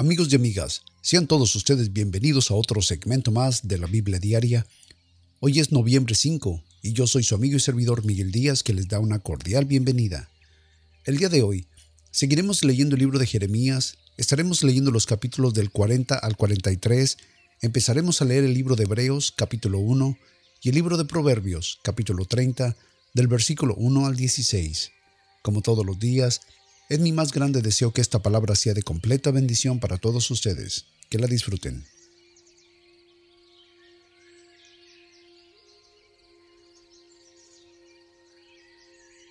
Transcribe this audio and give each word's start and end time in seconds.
Amigos 0.00 0.28
y 0.32 0.36
amigas, 0.36 0.80
sean 1.02 1.26
todos 1.26 1.54
ustedes 1.56 1.92
bienvenidos 1.92 2.50
a 2.50 2.54
otro 2.54 2.80
segmento 2.80 3.32
más 3.32 3.68
de 3.68 3.76
la 3.76 3.86
Biblia 3.86 4.18
Diaria. 4.18 4.66
Hoy 5.40 5.60
es 5.60 5.72
noviembre 5.72 6.14
5 6.14 6.62
y 6.80 6.94
yo 6.94 7.06
soy 7.06 7.22
su 7.22 7.34
amigo 7.34 7.58
y 7.58 7.60
servidor 7.60 8.02
Miguel 8.06 8.32
Díaz 8.32 8.62
que 8.62 8.72
les 8.72 8.88
da 8.88 8.98
una 8.98 9.18
cordial 9.18 9.66
bienvenida. 9.66 10.30
El 11.04 11.18
día 11.18 11.28
de 11.28 11.42
hoy 11.42 11.66
seguiremos 12.10 12.64
leyendo 12.64 12.94
el 12.96 13.00
libro 13.00 13.18
de 13.18 13.26
Jeremías, 13.26 13.98
estaremos 14.16 14.64
leyendo 14.64 14.90
los 14.90 15.04
capítulos 15.04 15.52
del 15.52 15.70
40 15.70 16.14
al 16.14 16.34
43, 16.34 17.18
empezaremos 17.60 18.22
a 18.22 18.24
leer 18.24 18.44
el 18.44 18.54
libro 18.54 18.76
de 18.76 18.84
Hebreos 18.84 19.34
capítulo 19.36 19.80
1 19.80 20.16
y 20.62 20.70
el 20.70 20.76
libro 20.76 20.96
de 20.96 21.04
Proverbios 21.04 21.78
capítulo 21.82 22.24
30 22.24 22.74
del 23.12 23.28
versículo 23.28 23.74
1 23.74 24.06
al 24.06 24.16
16. 24.16 24.92
Como 25.42 25.60
todos 25.60 25.84
los 25.84 25.98
días, 25.98 26.40
es 26.90 26.98
mi 26.98 27.12
más 27.12 27.32
grande 27.32 27.62
deseo 27.62 27.92
que 27.92 28.00
esta 28.00 28.20
palabra 28.20 28.56
sea 28.56 28.74
de 28.74 28.82
completa 28.82 29.30
bendición 29.30 29.78
para 29.78 29.96
todos 29.96 30.28
ustedes. 30.32 30.86
Que 31.08 31.18
la 31.18 31.28
disfruten. 31.28 31.86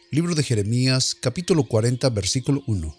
Libro 0.09 0.35
de 0.35 0.43
Jeremías, 0.43 1.15
capítulo 1.19 1.65
40, 1.65 2.09
versículo 2.11 2.63
1. 2.65 2.95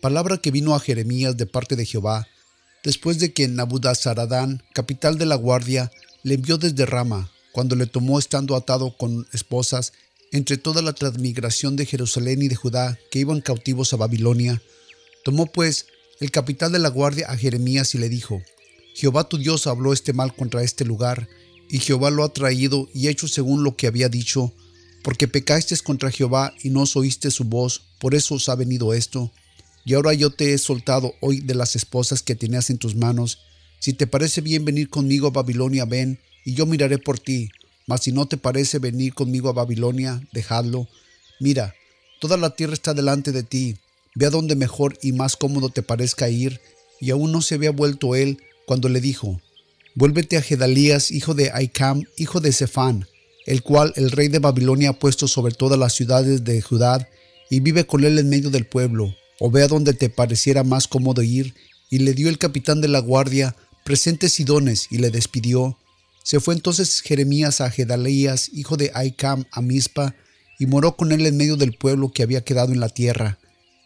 Palabra 0.00 0.38
que 0.38 0.50
vino 0.50 0.74
a 0.74 0.80
Jeremías 0.80 1.36
de 1.36 1.46
parte 1.46 1.76
de 1.76 1.86
Jehová, 1.86 2.26
después 2.82 3.20
de 3.20 3.32
que 3.32 3.46
Nabudazaradán, 3.46 4.64
capital 4.74 5.18
de 5.18 5.26
la 5.26 5.36
guardia, 5.36 5.92
le 6.24 6.34
envió 6.34 6.58
desde 6.58 6.84
Rama, 6.84 7.30
cuando 7.56 7.74
le 7.74 7.86
tomó 7.86 8.18
estando 8.18 8.54
atado 8.54 8.98
con 8.98 9.26
esposas 9.32 9.94
entre 10.30 10.58
toda 10.58 10.82
la 10.82 10.92
transmigración 10.92 11.74
de 11.74 11.86
Jerusalén 11.86 12.42
y 12.42 12.48
de 12.48 12.54
Judá 12.54 12.98
que 13.10 13.20
iban 13.20 13.40
cautivos 13.40 13.94
a 13.94 13.96
Babilonia. 13.96 14.60
Tomó 15.24 15.46
pues 15.46 15.86
el 16.20 16.30
capitán 16.30 16.72
de 16.72 16.80
la 16.80 16.90
guardia 16.90 17.28
a 17.30 17.36
Jeremías 17.38 17.94
y 17.94 17.98
le 17.98 18.10
dijo, 18.10 18.42
Jehová 18.94 19.26
tu 19.26 19.38
Dios 19.38 19.66
habló 19.66 19.94
este 19.94 20.12
mal 20.12 20.36
contra 20.36 20.62
este 20.62 20.84
lugar, 20.84 21.30
y 21.70 21.78
Jehová 21.78 22.10
lo 22.10 22.24
ha 22.24 22.34
traído 22.34 22.90
y 22.92 23.08
hecho 23.08 23.26
según 23.26 23.64
lo 23.64 23.74
que 23.74 23.86
había 23.86 24.10
dicho, 24.10 24.52
porque 25.02 25.26
pecasteis 25.26 25.80
contra 25.80 26.10
Jehová 26.10 26.52
y 26.62 26.68
no 26.68 26.82
os 26.82 26.94
oíste 26.94 27.30
su 27.30 27.44
voz, 27.44 27.84
por 27.98 28.14
eso 28.14 28.34
os 28.34 28.50
ha 28.50 28.54
venido 28.54 28.92
esto. 28.92 29.32
Y 29.86 29.94
ahora 29.94 30.12
yo 30.12 30.28
te 30.28 30.52
he 30.52 30.58
soltado 30.58 31.14
hoy 31.22 31.40
de 31.40 31.54
las 31.54 31.74
esposas 31.74 32.22
que 32.22 32.34
tenías 32.34 32.68
en 32.68 32.76
tus 32.76 32.96
manos. 32.96 33.38
Si 33.78 33.94
te 33.94 34.06
parece 34.06 34.42
bien 34.42 34.66
venir 34.66 34.90
conmigo 34.90 35.28
a 35.28 35.30
Babilonia, 35.30 35.86
ven, 35.86 36.20
y 36.46 36.54
yo 36.54 36.64
miraré 36.64 36.96
por 36.96 37.18
ti. 37.18 37.50
Mas 37.86 38.04
si 38.04 38.12
no 38.12 38.26
te 38.26 38.38
parece 38.38 38.78
venir 38.78 39.12
conmigo 39.12 39.50
a 39.50 39.52
Babilonia, 39.52 40.22
dejadlo. 40.32 40.88
Mira, 41.40 41.74
toda 42.20 42.38
la 42.38 42.50
tierra 42.50 42.72
está 42.72 42.94
delante 42.94 43.32
de 43.32 43.42
ti. 43.42 43.76
Ve 44.14 44.26
a 44.26 44.30
donde 44.30 44.56
mejor 44.56 44.96
y 45.02 45.12
más 45.12 45.36
cómodo 45.36 45.68
te 45.68 45.82
parezca 45.82 46.30
ir. 46.30 46.60
Y 47.00 47.10
aún 47.10 47.32
no 47.32 47.42
se 47.42 47.56
había 47.56 47.72
vuelto 47.72 48.14
él 48.14 48.38
cuando 48.64 48.88
le 48.88 49.00
dijo, 49.00 49.40
Vuélvete 49.96 50.36
a 50.36 50.42
Gedalías, 50.42 51.10
hijo 51.10 51.34
de 51.34 51.50
Aicam, 51.52 52.04
hijo 52.16 52.40
de 52.40 52.52
Zephán, 52.52 53.06
el 53.46 53.62
cual 53.62 53.92
el 53.96 54.10
rey 54.10 54.28
de 54.28 54.38
Babilonia 54.38 54.90
ha 54.90 54.98
puesto 54.98 55.26
sobre 55.26 55.54
todas 55.54 55.78
las 55.78 55.94
ciudades 55.94 56.44
de 56.44 56.60
Judá, 56.60 57.08
y 57.48 57.60
vive 57.60 57.86
con 57.86 58.04
él 58.04 58.18
en 58.18 58.28
medio 58.28 58.50
del 58.50 58.66
pueblo, 58.66 59.14
o 59.40 59.50
ve 59.50 59.62
a 59.62 59.68
donde 59.68 59.94
te 59.94 60.10
pareciera 60.10 60.64
más 60.64 60.86
cómodo 60.86 61.22
ir, 61.22 61.54
y 61.88 62.00
le 62.00 62.12
dio 62.12 62.28
el 62.28 62.36
capitán 62.36 62.82
de 62.82 62.88
la 62.88 62.98
guardia 62.98 63.56
presentes 63.84 64.38
y 64.38 64.44
dones, 64.44 64.88
y 64.90 64.98
le 64.98 65.10
despidió, 65.10 65.78
se 66.26 66.40
fue 66.40 66.54
entonces 66.54 67.02
Jeremías 67.02 67.60
a 67.60 67.70
Gedalías, 67.70 68.50
hijo 68.52 68.76
de 68.76 68.90
Aicam, 68.94 69.44
a 69.52 69.62
Mizpa, 69.62 70.16
y 70.58 70.66
moró 70.66 70.96
con 70.96 71.12
él 71.12 71.24
en 71.24 71.36
medio 71.36 71.56
del 71.56 71.74
pueblo 71.74 72.10
que 72.10 72.24
había 72.24 72.42
quedado 72.42 72.72
en 72.72 72.80
la 72.80 72.88
tierra. 72.88 73.38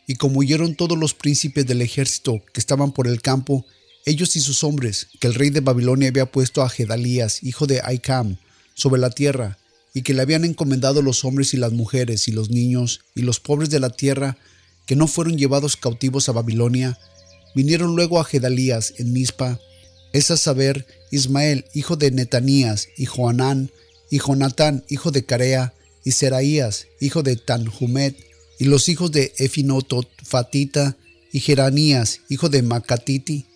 Y 0.06 0.14
como 0.14 0.38
huyeron 0.38 0.74
todos 0.74 0.96
los 0.96 1.12
príncipes 1.12 1.66
del 1.66 1.82
ejército 1.82 2.42
que 2.54 2.60
estaban 2.60 2.92
por 2.92 3.08
el 3.08 3.20
campo, 3.20 3.66
ellos 4.06 4.36
y 4.36 4.40
sus 4.40 4.64
hombres, 4.64 5.08
que 5.20 5.26
el 5.26 5.34
rey 5.34 5.50
de 5.50 5.60
Babilonia 5.60 6.08
había 6.08 6.32
puesto 6.32 6.62
a 6.62 6.70
Gedalías, 6.70 7.42
hijo 7.42 7.66
de 7.66 7.82
Aicam, 7.84 8.38
sobre 8.72 9.02
la 9.02 9.10
tierra, 9.10 9.58
y 9.92 10.00
que 10.00 10.14
le 10.14 10.22
habían 10.22 10.46
encomendado 10.46 11.02
los 11.02 11.26
hombres 11.26 11.52
y 11.52 11.58
las 11.58 11.72
mujeres 11.72 12.26
y 12.26 12.32
los 12.32 12.48
niños 12.48 13.02
y 13.14 13.20
los 13.20 13.38
pobres 13.38 13.68
de 13.68 13.80
la 13.80 13.90
tierra, 13.90 14.38
que 14.86 14.96
no 14.96 15.08
fueron 15.08 15.36
llevados 15.36 15.76
cautivos 15.76 16.30
a 16.30 16.32
Babilonia, 16.32 16.98
vinieron 17.54 17.96
luego 17.96 18.18
a 18.18 18.24
Gedalías 18.24 18.94
en 18.96 19.12
Mizpa, 19.12 19.60
es 20.12 20.30
a 20.30 20.36
saber, 20.36 20.86
Ismael, 21.10 21.64
hijo 21.74 21.96
de 21.96 22.10
Netanías, 22.10 22.88
y 22.96 23.06
Joanán, 23.06 23.70
y 24.10 24.18
Jonatán, 24.18 24.84
hijo 24.88 25.10
de 25.10 25.24
Carea, 25.24 25.74
y 26.04 26.12
Seraías, 26.12 26.86
hijo 27.00 27.22
de 27.22 27.36
Tanhumet, 27.36 28.16
y 28.58 28.64
los 28.64 28.88
hijos 28.88 29.12
de 29.12 29.32
Efinotot 29.38 30.08
Fatita, 30.24 30.96
y 31.32 31.40
Jeranías, 31.40 32.20
hijo 32.28 32.48
de 32.48 32.62
Macatiti, 32.62 33.46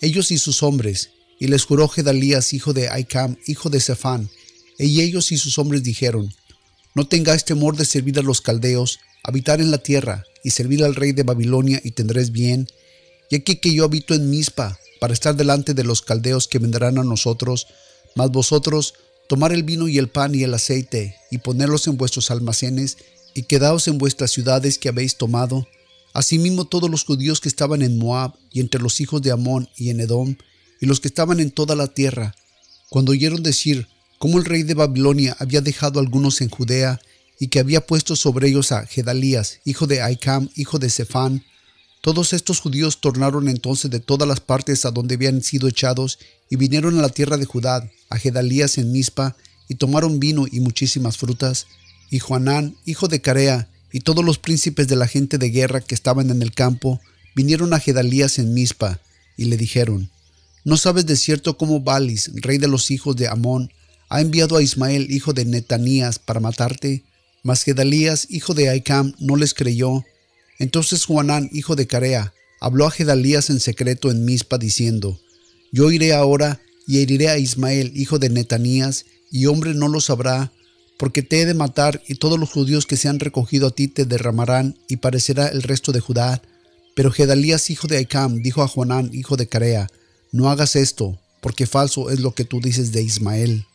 ellos 0.00 0.30
y 0.30 0.38
sus 0.38 0.62
hombres, 0.62 1.10
y 1.40 1.48
les 1.48 1.64
juró 1.64 1.88
Gedalías, 1.88 2.52
hijo 2.52 2.72
de 2.72 2.88
Aicam, 2.88 3.36
hijo 3.46 3.70
de 3.70 3.80
Zephán, 3.80 4.30
y 4.78 5.00
ellos 5.00 5.32
y 5.32 5.36
sus 5.36 5.58
hombres 5.58 5.82
dijeron, 5.82 6.32
No 6.94 7.08
tengáis 7.08 7.44
temor 7.44 7.76
de 7.76 7.84
servir 7.84 8.18
a 8.18 8.22
los 8.22 8.40
caldeos, 8.40 9.00
habitar 9.24 9.60
en 9.60 9.70
la 9.70 9.78
tierra, 9.78 10.24
y 10.44 10.50
servir 10.50 10.84
al 10.84 10.94
rey 10.94 11.12
de 11.12 11.22
Babilonia, 11.24 11.80
y 11.82 11.90
tendréis 11.90 12.30
bien, 12.30 12.68
y 13.30 13.36
aquí 13.36 13.56
que 13.56 13.74
yo 13.74 13.84
habito 13.84 14.14
en 14.14 14.30
Mizpa, 14.30 14.78
para 15.04 15.12
estar 15.12 15.36
delante 15.36 15.74
de 15.74 15.84
los 15.84 16.00
caldeos 16.00 16.48
que 16.48 16.58
vendrán 16.58 16.96
a 16.96 17.04
nosotros, 17.04 17.66
mas 18.14 18.30
vosotros 18.30 18.94
tomar 19.28 19.52
el 19.52 19.62
vino 19.62 19.86
y 19.86 19.98
el 19.98 20.08
pan 20.08 20.34
y 20.34 20.44
el 20.44 20.54
aceite, 20.54 21.16
y 21.30 21.36
ponerlos 21.36 21.86
en 21.88 21.98
vuestros 21.98 22.30
almacenes, 22.30 22.96
y 23.34 23.42
quedaos 23.42 23.86
en 23.86 23.98
vuestras 23.98 24.30
ciudades 24.30 24.78
que 24.78 24.88
habéis 24.88 25.18
tomado. 25.18 25.68
Asimismo 26.14 26.64
todos 26.64 26.90
los 26.90 27.04
judíos 27.04 27.42
que 27.42 27.50
estaban 27.50 27.82
en 27.82 27.98
Moab, 27.98 28.32
y 28.50 28.60
entre 28.60 28.80
los 28.80 28.98
hijos 29.02 29.20
de 29.20 29.30
Amón 29.30 29.68
y 29.76 29.90
en 29.90 30.00
Edom, 30.00 30.36
y 30.80 30.86
los 30.86 31.00
que 31.00 31.08
estaban 31.08 31.38
en 31.38 31.50
toda 31.50 31.76
la 31.76 31.88
tierra, 31.88 32.34
cuando 32.88 33.12
oyeron 33.12 33.42
decir 33.42 33.86
cómo 34.18 34.38
el 34.38 34.46
rey 34.46 34.62
de 34.62 34.72
Babilonia 34.72 35.36
había 35.38 35.60
dejado 35.60 36.00
algunos 36.00 36.40
en 36.40 36.48
Judea, 36.48 36.98
y 37.38 37.48
que 37.48 37.58
había 37.58 37.86
puesto 37.86 38.16
sobre 38.16 38.48
ellos 38.48 38.72
a 38.72 38.86
Gedalías, 38.86 39.60
hijo 39.66 39.86
de 39.86 40.00
Aicam, 40.00 40.48
hijo 40.56 40.78
de 40.78 40.88
Zephán, 40.88 41.44
todos 42.04 42.34
estos 42.34 42.60
judíos 42.60 43.00
tornaron 43.00 43.48
entonces 43.48 43.90
de 43.90 43.98
todas 43.98 44.28
las 44.28 44.38
partes 44.38 44.84
a 44.84 44.90
donde 44.90 45.14
habían 45.14 45.42
sido 45.42 45.68
echados 45.68 46.18
y 46.50 46.56
vinieron 46.56 46.98
a 46.98 47.00
la 47.00 47.08
tierra 47.08 47.38
de 47.38 47.46
Judá, 47.46 47.90
a 48.10 48.18
Gedalías 48.18 48.76
en 48.76 48.92
Mizpa, 48.92 49.36
y 49.70 49.76
tomaron 49.76 50.20
vino 50.20 50.44
y 50.52 50.60
muchísimas 50.60 51.16
frutas. 51.16 51.66
Y 52.10 52.18
Juanán, 52.18 52.76
hijo 52.84 53.08
de 53.08 53.22
Carea, 53.22 53.68
y 53.90 54.00
todos 54.00 54.22
los 54.22 54.36
príncipes 54.36 54.86
de 54.86 54.96
la 54.96 55.06
gente 55.06 55.38
de 55.38 55.48
guerra 55.48 55.80
que 55.80 55.94
estaban 55.94 56.28
en 56.28 56.42
el 56.42 56.52
campo, 56.52 57.00
vinieron 57.34 57.72
a 57.72 57.80
Gedalías 57.80 58.38
en 58.38 58.52
Mizpa, 58.52 59.00
y 59.38 59.46
le 59.46 59.56
dijeron, 59.56 60.10
¿No 60.62 60.76
sabes 60.76 61.06
de 61.06 61.16
cierto 61.16 61.56
cómo 61.56 61.80
Balis, 61.80 62.32
rey 62.34 62.58
de 62.58 62.68
los 62.68 62.90
hijos 62.90 63.16
de 63.16 63.28
Amón, 63.28 63.72
ha 64.10 64.20
enviado 64.20 64.58
a 64.58 64.62
Ismael, 64.62 65.10
hijo 65.10 65.32
de 65.32 65.46
Netanías, 65.46 66.18
para 66.18 66.40
matarte? 66.40 67.02
Mas 67.42 67.62
Gedalías, 67.62 68.26
hijo 68.28 68.52
de 68.52 68.68
Aicam, 68.68 69.14
no 69.18 69.36
les 69.36 69.54
creyó, 69.54 70.04
entonces 70.58 71.04
Juanán, 71.04 71.50
hijo 71.52 71.76
de 71.76 71.86
Carea, 71.86 72.34
habló 72.60 72.86
a 72.86 72.90
Gedalías 72.90 73.50
en 73.50 73.60
secreto 73.60 74.10
en 74.10 74.24
Mizpa, 74.24 74.58
diciendo, 74.58 75.20
Yo 75.72 75.90
iré 75.90 76.14
ahora 76.14 76.60
y 76.86 77.00
heriré 77.00 77.28
a 77.28 77.38
Ismael, 77.38 77.92
hijo 77.94 78.18
de 78.18 78.30
Netanías, 78.30 79.06
y 79.30 79.46
hombre 79.46 79.74
no 79.74 79.88
lo 79.88 80.00
sabrá, 80.00 80.52
porque 80.98 81.22
te 81.22 81.40
he 81.40 81.46
de 81.46 81.54
matar, 81.54 82.02
y 82.06 82.16
todos 82.16 82.38
los 82.38 82.50
judíos 82.50 82.86
que 82.86 82.96
se 82.96 83.08
han 83.08 83.20
recogido 83.20 83.68
a 83.68 83.70
ti 83.70 83.88
te 83.88 84.04
derramarán, 84.04 84.78
y 84.88 84.98
parecerá 84.98 85.48
el 85.48 85.62
resto 85.62 85.92
de 85.92 86.00
Judá. 86.00 86.40
Pero 86.94 87.10
Gedalías, 87.10 87.70
hijo 87.70 87.88
de 87.88 87.96
Aicam, 87.96 88.42
dijo 88.42 88.62
a 88.62 88.68
Juanán, 88.68 89.10
hijo 89.12 89.36
de 89.36 89.48
Carea, 89.48 89.88
No 90.30 90.48
hagas 90.50 90.76
esto, 90.76 91.18
porque 91.40 91.66
falso 91.66 92.10
es 92.10 92.20
lo 92.20 92.34
que 92.34 92.44
tú 92.44 92.60
dices 92.60 92.92
de 92.92 93.02
Ismael. 93.02 93.66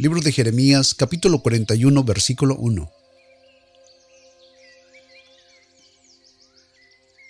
Libro 0.00 0.22
de 0.22 0.32
Jeremías, 0.32 0.94
capítulo 0.94 1.42
41, 1.42 2.04
versículo 2.04 2.56
1. 2.56 2.90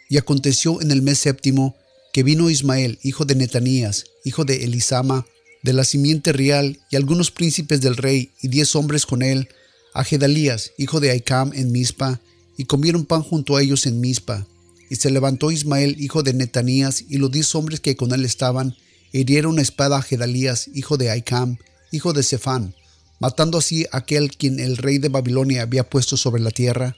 Y 0.09 0.19
aconteció 0.19 0.81
en 0.81 0.93
el 0.93 1.03
mes 1.03 1.19
séptimo 1.19 1.75
que 2.13 2.23
vino 2.23 2.49
Ismael, 2.49 3.01
hijo 3.03 3.25
de 3.25 3.35
Netanías, 3.35 4.05
hijo 4.25 4.45
de 4.45 4.63
Elisama, 4.63 5.27
de 5.65 5.73
la 5.73 5.83
simiente 5.83 6.33
real, 6.33 6.79
y 6.93 6.95
algunos 6.95 7.33
príncipes 7.33 7.81
del 7.81 7.97
rey, 7.97 8.31
y 8.41 8.47
diez 8.47 8.77
hombres 8.77 9.05
con 9.05 9.23
él, 9.23 9.49
a 9.93 10.05
Gedalías, 10.05 10.71
hijo 10.79 11.01
de 11.01 11.11
Aicam, 11.11 11.51
en 11.53 11.73
Mizpa, 11.73 12.21
y 12.57 12.67
comieron 12.67 13.05
pan 13.05 13.25
junto 13.25 13.57
a 13.57 13.63
ellos 13.63 13.85
en 13.87 14.01
Mizpa. 14.01 14.47
Y 14.89 14.95
se 14.95 15.11
levantó 15.11 15.51
Ismael, 15.51 15.97
hijo 16.01 16.23
de 16.23 16.35
Netanías, 16.35 17.03
y 17.09 17.19
los 17.19 17.33
diez 17.33 17.53
hombres 17.57 17.81
que 17.81 17.97
con 17.97 18.13
él 18.13 18.25
estaban, 18.25 18.77
hirieron 19.11 19.59
espada 19.59 19.97
a 19.97 20.03
Gedalías, 20.03 20.71
hijo 20.73 20.97
de 20.99 21.11
Aicam, 21.11 21.59
hijo 21.91 22.13
de 22.13 22.23
Cephán, 22.23 22.75
matando 23.19 23.59
así 23.59 23.87
a 23.93 23.99
aquel 23.99 24.37
quien 24.37 24.61
el 24.61 24.77
rey 24.77 24.99
de 24.99 25.09
Babilonia 25.09 25.63
había 25.63 25.89
puesto 25.89 26.17
sobre 26.17 26.43
la 26.43 26.51
tierra. 26.51 26.97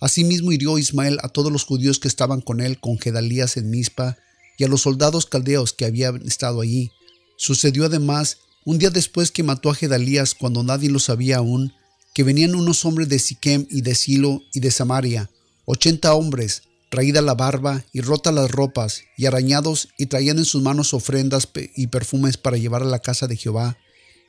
Asimismo 0.00 0.52
hirió 0.52 0.78
Ismael 0.78 1.18
a 1.22 1.28
todos 1.28 1.50
los 1.50 1.64
judíos 1.64 1.98
que 1.98 2.08
estaban 2.08 2.40
con 2.40 2.60
él 2.60 2.78
con 2.78 2.98
Gedalías 2.98 3.56
en 3.56 3.70
Mizpa 3.70 4.18
y 4.58 4.64
a 4.64 4.68
los 4.68 4.82
soldados 4.82 5.26
caldeos 5.26 5.72
que 5.72 5.86
habían 5.86 6.26
estado 6.26 6.60
allí. 6.60 6.90
Sucedió 7.36 7.86
además 7.86 8.38
Un 8.64 8.78
día 8.78 8.90
después 8.90 9.30
que 9.30 9.44
mató 9.44 9.70
a 9.70 9.76
Gedalías, 9.76 10.34
cuando 10.34 10.64
nadie 10.64 10.90
lo 10.90 10.98
sabía 10.98 11.36
aún, 11.36 11.72
que 12.12 12.24
venían 12.24 12.56
unos 12.56 12.84
hombres 12.84 13.08
de 13.08 13.20
Siquem 13.20 13.64
y 13.70 13.82
de 13.82 13.94
Silo 13.94 14.42
y 14.52 14.58
de 14.58 14.72
Samaria, 14.72 15.30
ochenta 15.66 16.14
hombres, 16.14 16.62
raída 16.90 17.22
la 17.22 17.34
barba 17.34 17.84
y 17.92 18.00
rota 18.00 18.32
las 18.32 18.50
ropas, 18.50 19.02
y 19.16 19.26
arañados, 19.26 19.88
y 19.98 20.06
traían 20.06 20.38
en 20.38 20.44
sus 20.44 20.62
manos 20.62 20.94
ofrendas 20.94 21.48
y 21.76 21.86
perfumes 21.86 22.38
para 22.38 22.56
llevar 22.56 22.82
a 22.82 22.86
la 22.86 22.98
casa 22.98 23.28
de 23.28 23.36
Jehová. 23.36 23.78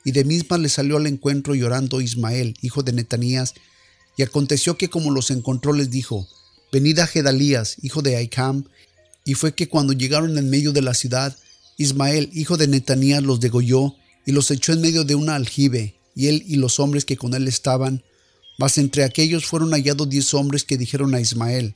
Y 0.04 0.12
de 0.12 0.24
misma 0.24 0.58
le 0.58 0.68
salió 0.68 0.96
al 0.96 1.06
encuentro 1.06 1.54
llorando 1.54 2.00
Ismael, 2.00 2.56
hijo 2.62 2.82
de 2.82 2.92
Netanías, 2.92 3.54
y 4.16 4.22
aconteció 4.22 4.76
que 4.76 4.90
como 4.90 5.10
los 5.10 5.30
encontró 5.30 5.72
les 5.72 5.90
dijo, 5.90 6.28
Venid 6.72 6.98
a 6.98 7.06
Gedalías, 7.06 7.76
hijo 7.82 8.02
de 8.02 8.16
Aicam, 8.16 8.64
y 9.24 9.34
fue 9.34 9.54
que 9.54 9.68
cuando 9.68 9.92
llegaron 9.92 10.36
en 10.38 10.50
medio 10.50 10.72
de 10.72 10.82
la 10.82 10.94
ciudad, 10.94 11.36
Ismael, 11.76 12.30
hijo 12.32 12.56
de 12.56 12.66
Netanías, 12.66 13.22
los 13.22 13.40
degolló 13.40 13.94
y 14.26 14.32
los 14.32 14.50
echó 14.50 14.72
en 14.72 14.80
medio 14.80 15.04
de 15.04 15.14
una 15.14 15.36
aljibe, 15.36 15.94
y 16.14 16.26
él 16.26 16.44
y 16.46 16.56
los 16.56 16.80
hombres 16.80 17.04
que 17.04 17.16
con 17.16 17.34
él 17.34 17.46
estaban. 17.46 18.02
Mas 18.58 18.76
entre 18.76 19.04
aquellos 19.04 19.46
fueron 19.46 19.70
hallados 19.70 20.08
diez 20.08 20.34
hombres 20.34 20.64
que 20.64 20.76
dijeron 20.76 21.14
a 21.14 21.20
Ismael, 21.20 21.74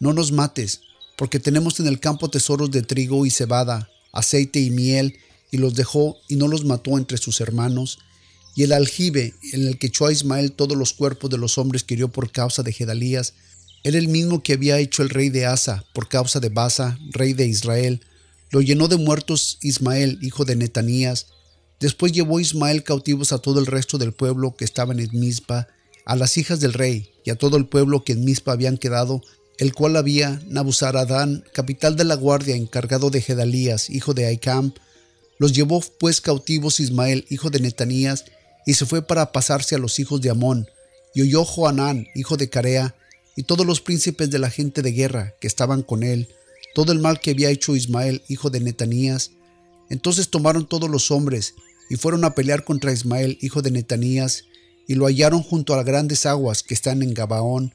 No 0.00 0.12
nos 0.12 0.32
mates, 0.32 0.80
porque 1.16 1.38
tenemos 1.38 1.78
en 1.80 1.86
el 1.86 2.00
campo 2.00 2.28
tesoros 2.28 2.70
de 2.70 2.82
trigo 2.82 3.24
y 3.24 3.30
cebada, 3.30 3.88
aceite 4.12 4.60
y 4.60 4.70
miel, 4.70 5.14
y 5.54 5.56
los 5.56 5.74
dejó 5.76 6.18
y 6.28 6.34
no 6.34 6.48
los 6.48 6.64
mató 6.64 6.98
entre 6.98 7.16
sus 7.16 7.40
hermanos. 7.40 8.00
Y 8.56 8.64
el 8.64 8.72
aljibe 8.72 9.34
en 9.52 9.68
el 9.68 9.78
que 9.78 9.86
echó 9.86 10.06
a 10.06 10.12
Ismael 10.12 10.50
todos 10.50 10.76
los 10.76 10.92
cuerpos 10.92 11.30
de 11.30 11.38
los 11.38 11.58
hombres 11.58 11.84
que 11.84 11.94
hirió 11.94 12.08
por 12.08 12.32
causa 12.32 12.64
de 12.64 12.72
Gedalías, 12.72 13.34
era 13.84 13.98
el 13.98 14.08
mismo 14.08 14.42
que 14.42 14.54
había 14.54 14.80
hecho 14.80 15.02
el 15.02 15.10
rey 15.10 15.28
de 15.28 15.46
Asa 15.46 15.84
por 15.94 16.08
causa 16.08 16.40
de 16.40 16.48
Basa, 16.48 16.98
rey 17.10 17.34
de 17.34 17.46
Israel. 17.46 18.00
Lo 18.50 18.62
llenó 18.62 18.88
de 18.88 18.96
muertos 18.96 19.58
Ismael, 19.62 20.18
hijo 20.22 20.44
de 20.44 20.56
Netanías. 20.56 21.28
Después 21.78 22.10
llevó 22.10 22.40
Ismael 22.40 22.82
cautivos 22.82 23.32
a 23.32 23.38
todo 23.38 23.60
el 23.60 23.66
resto 23.66 23.96
del 23.96 24.12
pueblo 24.12 24.56
que 24.56 24.64
estaba 24.64 24.92
en 24.92 25.08
Mizpa, 25.12 25.68
a 26.04 26.16
las 26.16 26.36
hijas 26.36 26.58
del 26.58 26.72
rey 26.72 27.10
y 27.24 27.30
a 27.30 27.36
todo 27.36 27.56
el 27.58 27.66
pueblo 27.66 28.02
que 28.02 28.14
en 28.14 28.24
Mizpa 28.24 28.50
habían 28.50 28.76
quedado, 28.76 29.22
el 29.58 29.72
cual 29.72 29.96
había 29.96 30.40
Nabuzaradán, 30.48 31.44
capital 31.52 31.94
de 31.94 32.04
la 32.04 32.16
guardia, 32.16 32.56
encargado 32.56 33.10
de 33.10 33.20
Gedalías, 33.20 33.88
hijo 33.88 34.14
de 34.14 34.26
Aicam. 34.26 34.72
Los 35.44 35.52
llevó 35.52 35.84
pues 35.98 36.22
cautivos 36.22 36.80
Ismael, 36.80 37.26
hijo 37.28 37.50
de 37.50 37.60
Netanías, 37.60 38.24
y 38.64 38.72
se 38.72 38.86
fue 38.86 39.02
para 39.02 39.30
pasarse 39.30 39.74
a 39.74 39.78
los 39.78 39.98
hijos 39.98 40.22
de 40.22 40.30
Amón, 40.30 40.70
y 41.14 41.20
oyó 41.20 41.44
Joanán, 41.44 42.06
hijo 42.14 42.38
de 42.38 42.48
Carea, 42.48 42.94
y 43.36 43.42
todos 43.42 43.66
los 43.66 43.82
príncipes 43.82 44.30
de 44.30 44.38
la 44.38 44.48
gente 44.48 44.80
de 44.80 44.92
guerra 44.92 45.34
que 45.42 45.46
estaban 45.46 45.82
con 45.82 46.02
él, 46.02 46.28
todo 46.74 46.92
el 46.92 46.98
mal 46.98 47.20
que 47.20 47.32
había 47.32 47.50
hecho 47.50 47.76
Ismael, 47.76 48.22
hijo 48.26 48.48
de 48.48 48.60
Netanías. 48.60 49.32
Entonces 49.90 50.30
tomaron 50.30 50.66
todos 50.66 50.88
los 50.88 51.10
hombres 51.10 51.52
y 51.90 51.96
fueron 51.96 52.24
a 52.24 52.34
pelear 52.34 52.64
contra 52.64 52.90
Ismael, 52.90 53.36
hijo 53.42 53.60
de 53.60 53.70
Netanías, 53.70 54.44
y 54.88 54.94
lo 54.94 55.04
hallaron 55.04 55.42
junto 55.42 55.74
a 55.74 55.76
las 55.76 55.84
grandes 55.84 56.24
aguas 56.24 56.62
que 56.62 56.72
están 56.72 57.02
en 57.02 57.12
Gabaón. 57.12 57.74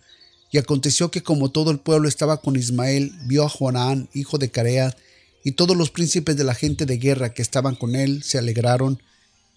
Y 0.50 0.58
aconteció 0.58 1.12
que 1.12 1.22
como 1.22 1.52
todo 1.52 1.70
el 1.70 1.78
pueblo 1.78 2.10
estaba 2.10 2.42
con 2.42 2.56
Ismael, 2.56 3.12
vio 3.28 3.46
a 3.46 3.50
Joanán, 3.50 4.10
hijo 4.16 4.40
de 4.40 4.50
Carea, 4.50 4.98
y 5.44 5.54
todos 5.54 5.76
los 5.76 5.90
príncipes 5.90 6.36
de 6.38 6.44
la 6.44 6.56
gente 6.56 6.86
de 6.86 6.98
guerra 6.98 7.34
que 7.34 7.42
estaban 7.42 7.76
con 7.76 7.96
él 7.96 8.24
se 8.24 8.38
alegraron, 8.38 9.02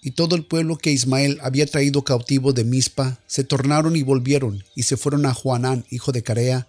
y 0.04 0.12
todo 0.12 0.34
el 0.34 0.44
pueblo 0.44 0.78
que 0.78 0.90
Ismael 0.90 1.38
había 1.42 1.64
traído 1.66 2.02
cautivo 2.02 2.52
de 2.52 2.64
Mizpa 2.64 3.20
se 3.28 3.44
tornaron 3.44 3.94
y 3.94 4.02
volvieron 4.02 4.64
y 4.74 4.82
se 4.82 4.96
fueron 4.96 5.26
a 5.26 5.32
Juanán, 5.32 5.84
hijo 5.90 6.10
de 6.10 6.24
Carea. 6.24 6.66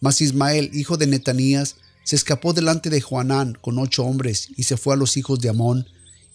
Mas 0.00 0.22
Ismael, 0.22 0.70
hijo 0.72 0.96
de 0.96 1.06
Netanías, 1.06 1.76
se 2.04 2.16
escapó 2.16 2.54
delante 2.54 2.88
de 2.88 3.02
Juanán 3.02 3.58
con 3.60 3.78
ocho 3.78 4.04
hombres 4.04 4.48
y 4.56 4.62
se 4.62 4.78
fue 4.78 4.94
a 4.94 4.96
los 4.96 5.18
hijos 5.18 5.40
de 5.40 5.50
Amón. 5.50 5.86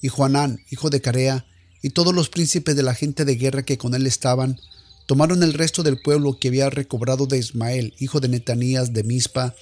Y 0.01 0.09
Juanán, 0.09 0.63
hijo 0.69 0.91
de 0.91 1.01
Carea, 1.01 1.47
y 1.81 1.89
todos 1.89 2.13
los 2.13 2.29
príncipes 2.29 2.75
de 2.75 2.83
la 2.83 2.93
gente 2.93 3.25
de 3.25 3.35
guerra 3.35 3.63
que 3.63 3.79
con 3.79 3.95
él 3.95 4.05
estaban, 4.05 4.59
tomaron 5.07 5.41
el 5.41 5.53
resto 5.53 5.81
del 5.81 5.99
pueblo 5.99 6.37
que 6.39 6.49
había 6.49 6.69
recobrado 6.69 7.25
de 7.25 7.39
Ismael, 7.39 7.93
hijo 7.99 8.19
de 8.19 8.27
Netanías 8.27 8.93
de 8.93 9.03
Mizpa. 9.03 9.55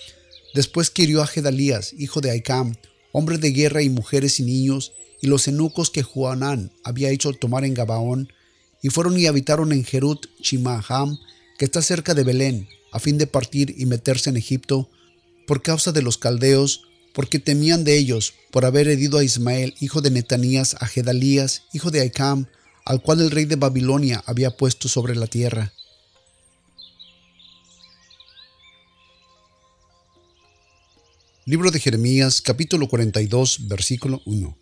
Después 0.54 0.90
que 0.90 1.04
hirió 1.04 1.22
a 1.22 1.28
Gedalías, 1.28 1.94
hijo 1.98 2.22
de 2.22 2.32
Aicam, 2.32 2.76
hombre 3.12 3.38
de 3.38 3.52
guerra 3.52 3.82
y 3.82 3.90
mujeres 3.90 4.40
y 4.40 4.44
niños, 4.44 4.94
y 5.22 5.28
los 5.28 5.48
eunucos 5.48 5.90
que 5.90 6.04
Juanán 6.04 6.72
había 6.84 7.10
hecho 7.10 7.32
tomar 7.34 7.64
en 7.66 7.74
Gabaón, 7.74 8.32
y 8.82 8.90
fueron 8.90 9.18
y 9.18 9.26
habitaron 9.26 9.72
en 9.72 9.84
Jerut 9.84 10.28
Chimaham, 10.42 11.18
que 11.58 11.66
está 11.66 11.82
cerca 11.82 12.14
de 12.14 12.24
Belén, 12.24 12.68
a 12.92 13.00
fin 13.00 13.18
de 13.18 13.28
partir 13.28 13.74
y 13.78 13.86
meterse 13.86 14.30
en 14.30 14.38
Egipto, 14.38 14.90
por 15.48 15.62
causa 15.62 15.92
de 15.92 16.02
los 16.02 16.18
caldeos, 16.18 16.84
porque 17.14 17.40
temían 17.40 17.84
de 17.84 17.98
ellos, 17.98 18.34
por 18.52 18.66
haber 18.66 18.88
herido 18.88 19.18
a 19.18 19.24
Ismael, 19.24 19.74
hijo 19.80 20.02
de 20.02 20.12
Netanías, 20.12 20.76
a 20.80 20.88
Gedalías, 20.88 21.64
hijo 21.74 21.90
de 21.92 22.02
Aicam, 22.02 22.48
al 22.86 23.02
cual 23.02 23.22
el 23.22 23.32
rey 23.32 23.46
de 23.46 23.56
Babilonia 23.56 24.24
había 24.26 24.58
puesto 24.58 24.90
sobre 24.90 25.16
la 25.16 25.28
tierra. 25.28 25.74
Libro 31.46 31.72
de 31.72 31.80
Jeremías, 31.82 32.42
capítulo 32.42 32.88
42, 32.88 33.68
versículo 33.68 34.22
1. 34.24 34.58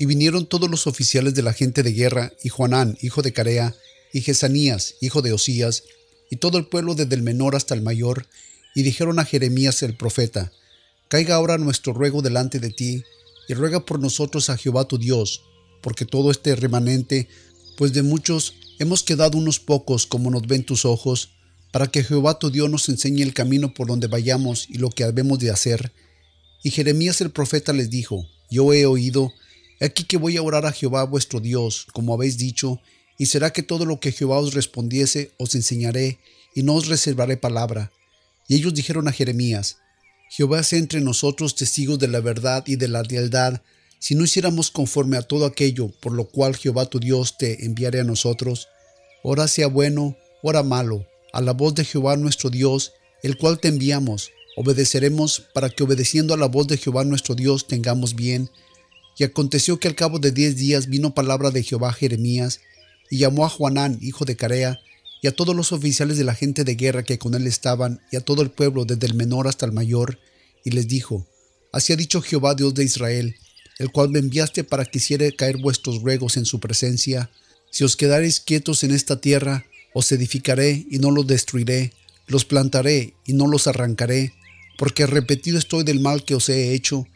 Y 0.00 0.06
vinieron 0.06 0.46
todos 0.46 0.68
los 0.68 0.88
oficiales 0.88 1.34
de 1.34 1.42
la 1.42 1.52
gente 1.52 1.84
de 1.84 1.92
guerra, 1.92 2.32
y 2.42 2.48
Juanán, 2.48 2.98
hijo 3.00 3.22
de 3.22 3.32
Carea, 3.32 3.76
y 4.12 4.22
Jesanías, 4.22 4.96
hijo 5.00 5.22
de 5.22 5.32
Osías, 5.32 5.84
y 6.28 6.38
todo 6.38 6.58
el 6.58 6.66
pueblo 6.66 6.96
desde 6.96 7.14
el 7.14 7.22
menor 7.22 7.54
hasta 7.54 7.74
el 7.74 7.82
mayor, 7.82 8.26
y 8.74 8.82
dijeron 8.82 9.20
a 9.20 9.24
Jeremías 9.24 9.84
el 9.84 9.96
profeta, 9.96 10.50
Caiga 11.06 11.36
ahora 11.36 11.58
nuestro 11.58 11.92
ruego 11.92 12.22
delante 12.22 12.58
de 12.58 12.70
ti, 12.70 13.04
y 13.48 13.54
ruega 13.54 13.86
por 13.86 14.00
nosotros 14.00 14.50
a 14.50 14.56
Jehová 14.56 14.88
tu 14.88 14.98
Dios, 14.98 15.44
porque 15.80 16.04
todo 16.04 16.32
este 16.32 16.56
remanente, 16.56 17.28
pues 17.76 17.92
de 17.92 18.02
muchos 18.02 18.54
hemos 18.80 19.04
quedado 19.04 19.38
unos 19.38 19.60
pocos 19.60 20.06
como 20.06 20.28
nos 20.32 20.42
ven 20.48 20.64
tus 20.64 20.84
ojos, 20.84 21.35
para 21.76 21.88
que 21.88 22.02
Jehová 22.02 22.38
tu 22.38 22.50
Dios 22.50 22.70
nos 22.70 22.88
enseñe 22.88 23.20
el 23.20 23.34
camino 23.34 23.74
por 23.74 23.86
donde 23.86 24.06
vayamos 24.06 24.66
y 24.70 24.78
lo 24.78 24.88
que 24.88 25.04
habemos 25.04 25.38
de 25.40 25.50
hacer. 25.50 25.92
Y 26.62 26.70
Jeremías 26.70 27.20
el 27.20 27.28
profeta 27.28 27.74
les 27.74 27.90
dijo, 27.90 28.26
Yo 28.48 28.72
he 28.72 28.86
oído 28.86 29.30
Aquí 29.78 30.04
que 30.04 30.16
voy 30.16 30.38
a 30.38 30.42
orar 30.42 30.64
a 30.64 30.72
Jehová 30.72 31.04
vuestro 31.04 31.38
Dios, 31.38 31.86
como 31.92 32.14
habéis 32.14 32.38
dicho, 32.38 32.80
y 33.18 33.26
será 33.26 33.52
que 33.52 33.62
todo 33.62 33.84
lo 33.84 34.00
que 34.00 34.10
Jehová 34.10 34.38
os 34.38 34.54
respondiese 34.54 35.32
os 35.36 35.54
enseñaré, 35.54 36.18
y 36.54 36.62
no 36.62 36.76
os 36.76 36.86
reservaré 36.86 37.36
palabra. 37.36 37.92
Y 38.48 38.54
ellos 38.54 38.72
dijeron 38.72 39.06
a 39.06 39.12
Jeremías, 39.12 39.76
Jehová 40.30 40.62
sea 40.62 40.78
entre 40.78 41.02
nosotros 41.02 41.56
testigos 41.56 41.98
de 41.98 42.08
la 42.08 42.20
verdad 42.20 42.64
y 42.66 42.76
de 42.76 42.88
la 42.88 43.02
lealtad, 43.02 43.60
si 43.98 44.14
no 44.14 44.24
hiciéramos 44.24 44.70
conforme 44.70 45.18
a 45.18 45.22
todo 45.22 45.44
aquello 45.44 45.88
por 46.00 46.12
lo 46.12 46.24
cual 46.24 46.56
Jehová 46.56 46.86
tu 46.86 47.00
Dios 47.00 47.36
te 47.36 47.66
enviare 47.66 48.00
a 48.00 48.04
nosotros, 48.04 48.66
ora 49.22 49.46
sea 49.46 49.66
bueno, 49.66 50.16
ora 50.42 50.62
malo, 50.62 51.06
a 51.32 51.40
la 51.40 51.52
voz 51.52 51.74
de 51.74 51.84
Jehová 51.84 52.16
nuestro 52.16 52.50
Dios, 52.50 52.92
el 53.22 53.36
cual 53.36 53.58
te 53.58 53.68
enviamos, 53.68 54.30
obedeceremos 54.56 55.40
para 55.52 55.68
que 55.68 55.82
obedeciendo 55.82 56.34
a 56.34 56.36
la 56.36 56.46
voz 56.46 56.66
de 56.66 56.78
Jehová 56.78 57.04
nuestro 57.04 57.34
Dios 57.34 57.66
tengamos 57.66 58.14
bien, 58.14 58.50
y 59.18 59.24
aconteció 59.24 59.78
que 59.80 59.88
al 59.88 59.94
cabo 59.94 60.18
de 60.18 60.30
diez 60.30 60.56
días 60.56 60.88
vino 60.88 61.14
palabra 61.14 61.50
de 61.50 61.62
Jehová 61.62 61.90
a 61.90 61.94
Jeremías, 61.94 62.60
y 63.10 63.18
llamó 63.18 63.44
a 63.44 63.48
Juanán, 63.48 63.98
hijo 64.02 64.24
de 64.24 64.36
Carea, 64.36 64.80
y 65.22 65.28
a 65.28 65.34
todos 65.34 65.56
los 65.56 65.72
oficiales 65.72 66.18
de 66.18 66.24
la 66.24 66.34
gente 66.34 66.64
de 66.64 66.74
guerra 66.74 67.02
que 67.02 67.18
con 67.18 67.34
él 67.34 67.46
estaban, 67.46 68.00
y 68.12 68.16
a 68.16 68.20
todo 68.20 68.42
el 68.42 68.50
pueblo, 68.50 68.84
desde 68.84 69.06
el 69.06 69.14
menor 69.14 69.48
hasta 69.48 69.66
el 69.66 69.72
mayor, 69.72 70.18
y 70.64 70.70
les 70.70 70.88
dijo, 70.88 71.26
Así 71.72 71.92
ha 71.92 71.96
dicho 71.96 72.22
Jehová 72.22 72.54
Dios 72.54 72.74
de 72.74 72.84
Israel, 72.84 73.36
el 73.78 73.92
cual 73.92 74.10
me 74.10 74.18
enviaste 74.18 74.64
para 74.64 74.84
que 74.84 74.98
hiciere 74.98 75.32
caer 75.34 75.58
vuestros 75.58 76.02
ruegos 76.02 76.36
en 76.36 76.46
su 76.46 76.60
presencia. 76.60 77.30
Si 77.70 77.84
os 77.84 77.96
quedareis 77.96 78.40
quietos 78.40 78.82
en 78.84 78.92
esta 78.92 79.20
tierra, 79.20 79.66
os 79.98 80.12
edificaré 80.12 80.84
y 80.90 80.98
no 80.98 81.10
los 81.10 81.26
destruiré, 81.26 81.90
los 82.26 82.44
plantaré 82.44 83.14
y 83.24 83.32
no 83.32 83.46
los 83.46 83.66
arrancaré, 83.66 84.34
porque 84.76 85.06
repetido 85.06 85.58
estoy 85.58 85.84
del 85.84 86.00
mal 86.00 86.22
que 86.22 86.34
os 86.34 86.50
he 86.50 86.74
hecho, 86.74 87.06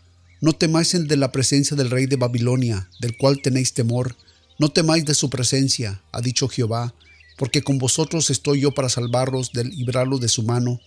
no 0.41 0.55
temáis 0.55 0.95
el 0.95 1.07
de 1.07 1.19
la 1.19 1.31
presencia 1.31 1.77
del 1.77 1.91
rey 1.91 2.07
de 2.07 2.17
Babilonia, 2.17 2.89
del 2.99 3.19
cual 3.19 3.43
tenéis 3.43 3.75
temor. 3.75 4.17
No 4.59 4.71
temáis 4.71 5.05
de 5.05 5.13
su 5.13 5.29
presencia, 5.29 6.01
ha 6.11 6.23
dicho 6.23 6.49
Jehová, 6.49 6.95
porque 7.37 7.61
con 7.61 7.77
vosotros 7.77 8.31
estoy 8.31 8.61
yo 8.61 8.71
para 8.71 8.89
salvaros, 8.89 9.53
de 9.53 9.65
librarlos 9.65 10.23
de 10.23 10.29
su 10.29 10.43
mano. 10.43 10.81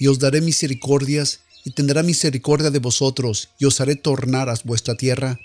Y 0.00 0.08
os 0.08 0.18
daré 0.18 0.40
misericordias, 0.40 1.38
y 1.64 1.70
tendrá 1.70 2.02
misericordia 2.02 2.72
de 2.72 2.80
vosotros, 2.80 3.50
y 3.60 3.66
os 3.66 3.80
haré 3.80 3.94
tornar 3.94 4.48
a 4.48 4.58
vuestra 4.64 4.96
tierra. 4.96 5.38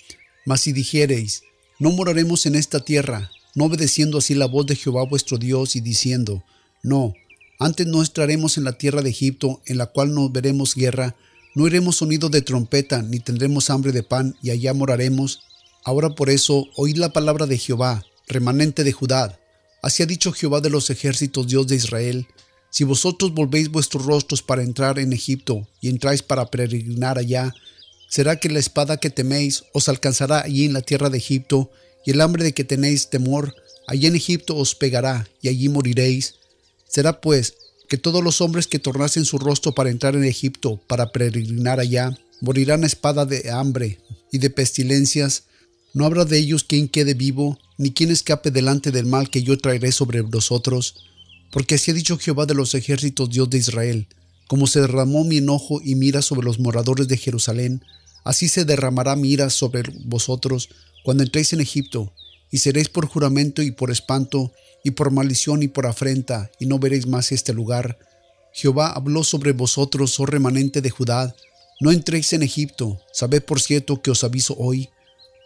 Mas 0.48 0.62
si 0.62 0.74
dijereis, 0.74 1.44
no 1.78 1.92
moraremos 1.92 2.48
en 2.48 2.56
esta 2.56 2.80
tierra, 2.80 3.30
no 3.56 3.66
obedeciendo 3.66 4.18
así 4.18 4.34
la 4.36 4.48
voz 4.48 4.66
de 4.66 4.76
Jehová 4.76 5.04
vuestro 5.04 5.38
Dios, 5.38 5.76
y 5.76 5.82
diciendo, 5.82 6.44
no, 6.84 7.14
antes 7.60 7.86
no 7.86 8.02
entraremos 8.02 8.58
en 8.58 8.64
la 8.64 8.78
tierra 8.78 9.02
de 9.02 9.10
Egipto, 9.10 9.62
en 9.66 9.78
la 9.78 9.86
cual 9.86 10.14
no 10.14 10.30
veremos 10.30 10.74
guerra, 10.74 11.16
no 11.54 11.68
iremos 11.68 11.98
sonido 11.98 12.30
de 12.30 12.42
trompeta, 12.42 13.02
ni 13.02 13.20
tendremos 13.20 13.70
hambre 13.70 13.92
de 13.92 14.04
pan, 14.04 14.36
y 14.42 14.52
allá 14.52 14.74
moraremos. 14.74 15.42
Ahora 15.84 16.10
por 16.10 16.30
eso, 16.30 16.68
oíd 16.76 16.98
la 16.98 17.14
palabra 17.14 17.46
de 17.46 17.58
Jehová, 17.58 18.04
remanente 18.28 18.84
de 18.84 18.94
Judá. 18.94 19.38
Así 19.82 20.02
ha 20.02 20.06
dicho 20.06 20.32
Jehová 20.32 20.62
de 20.62 20.70
los 20.70 20.90
ejércitos, 20.90 21.48
Dios 21.48 21.68
de 21.68 21.76
Israel. 21.76 22.28
Si 22.70 22.84
vosotros 22.84 23.34
volvéis 23.34 23.70
vuestros 23.70 24.06
rostros 24.06 24.42
para 24.42 24.64
entrar 24.64 24.98
en 24.98 25.12
Egipto, 25.12 25.68
y 25.82 25.90
entráis 25.90 26.24
para 26.24 26.46
peregrinar 26.46 27.18
allá, 27.18 27.54
será 28.08 28.40
que 28.40 28.50
la 28.50 28.60
espada 28.60 28.98
que 28.98 29.10
teméis 29.10 29.66
os 29.74 29.90
alcanzará 29.90 30.42
allí 30.42 30.66
en 30.66 30.74
la 30.74 30.82
tierra 30.82 31.10
de 31.10 31.18
Egipto, 31.18 31.70
y 32.06 32.12
el 32.12 32.22
hambre 32.22 32.44
de 32.44 32.54
que 32.54 32.64
tenéis 32.64 33.10
temor, 33.10 33.56
allí 33.88 34.08
en 34.08 34.16
Egipto 34.16 34.56
os 34.56 34.76
pegará, 34.76 35.28
y 35.42 35.50
allí 35.50 35.70
moriréis. 35.70 36.36
Será 36.88 37.22
pues 37.22 37.54
que 37.88 37.98
todos 37.98 38.24
los 38.24 38.42
hombres 38.42 38.68
que 38.68 38.80
tornasen 38.80 39.26
su 39.26 39.38
rostro 39.38 39.74
para 39.74 39.90
entrar 39.90 40.16
en 40.16 40.24
Egipto, 40.24 40.82
para 40.88 41.12
peregrinar 41.12 41.80
allá, 41.80 42.18
morirán 42.40 42.84
a 42.84 42.88
espada 42.88 43.26
de 43.26 43.52
hambre 43.52 44.00
y 44.32 44.38
de 44.40 44.50
pestilencias. 44.50 45.44
No 45.94 46.06
habrá 46.06 46.26
de 46.26 46.38
ellos 46.38 46.64
quien 46.64 46.88
quede 46.88 47.14
vivo, 47.14 47.60
ni 47.78 47.92
quien 47.92 48.12
escape 48.12 48.52
delante 48.52 48.92
del 48.92 49.06
mal 49.06 49.30
que 49.30 49.44
yo 49.44 49.58
traeré 49.58 49.92
sobre 49.92 50.22
vosotros. 50.22 50.96
Porque 51.52 51.76
así 51.76 51.92
ha 51.92 51.94
dicho 51.94 52.18
Jehová 52.18 52.46
de 52.46 52.54
los 52.54 52.76
ejércitos, 52.76 53.30
Dios 53.30 53.50
de 53.50 53.58
Israel, 53.58 54.08
como 54.48 54.68
se 54.68 54.82
derramó 54.82 55.24
mi 55.24 55.38
enojo 55.38 55.82
y 55.84 55.96
mira 55.96 56.22
sobre 56.22 56.46
los 56.46 56.60
moradores 56.60 57.08
de 57.08 57.18
Jerusalén, 57.18 57.84
así 58.24 58.48
se 58.48 58.66
derramará 58.66 59.16
mi 59.16 59.32
ira 59.32 59.50
sobre 59.50 59.84
vosotros 60.06 60.70
cuando 61.04 61.24
entréis 61.24 61.54
en 61.54 61.62
Egipto, 61.62 62.14
y 62.50 62.58
seréis 62.58 62.90
por 62.90 63.08
juramento 63.08 63.62
y 63.62 63.72
por 63.72 63.92
espanto, 63.92 64.52
y 64.84 64.92
por 64.92 65.12
maldición 65.12 65.64
y 65.64 65.68
por 65.68 65.86
afrenta, 65.86 66.52
y 66.60 66.66
no 66.66 66.80
veréis 66.80 67.08
más 67.08 67.32
este 67.32 67.54
lugar. 67.54 68.00
Jehová 68.54 68.92
habló 68.92 69.24
sobre 69.24 69.54
vosotros, 69.54 70.20
oh 70.20 70.26
remanente 70.26 70.82
de 70.82 70.90
Judá, 70.90 71.36
no 71.80 71.92
entréis 71.92 72.34
en 72.34 72.44
Egipto, 72.44 73.00
sabed 73.12 73.44
por 73.44 73.60
cierto 73.60 74.02
que 74.02 74.12
os 74.12 74.24
aviso 74.24 74.56
hoy, 74.58 74.90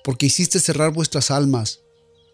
porque 0.03 0.25
hiciste 0.25 0.59
cerrar 0.59 0.91
vuestras 0.91 1.31
almas, 1.31 1.79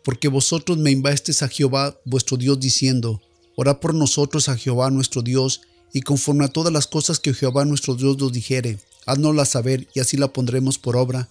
porque 0.04 0.28
vosotros 0.28 0.78
me 0.78 0.92
invasteis 0.92 1.44
a 1.44 1.48
Jehová 1.48 2.00
vuestro 2.06 2.38
Dios 2.38 2.60
diciendo, 2.60 3.22
Orad 3.56 3.78
por 3.78 3.94
nosotros 3.94 4.50
a 4.50 4.58
Jehová 4.58 4.90
nuestro 4.90 5.22
Dios, 5.22 5.62
y 5.94 6.02
conforme 6.02 6.46
a 6.46 6.48
todas 6.48 6.72
las 6.72 6.88
cosas 6.88 7.20
que 7.20 7.34
Jehová 7.34 7.66
nuestro 7.66 7.96
Dios 7.96 8.18
nos 8.18 8.32
dijere, 8.32 8.80
haznosla 9.06 9.46
saber 9.46 9.88
y 9.94 10.00
así 10.00 10.18
la 10.18 10.32
pondremos 10.32 10.78
por 10.78 10.96
obra. 10.96 11.30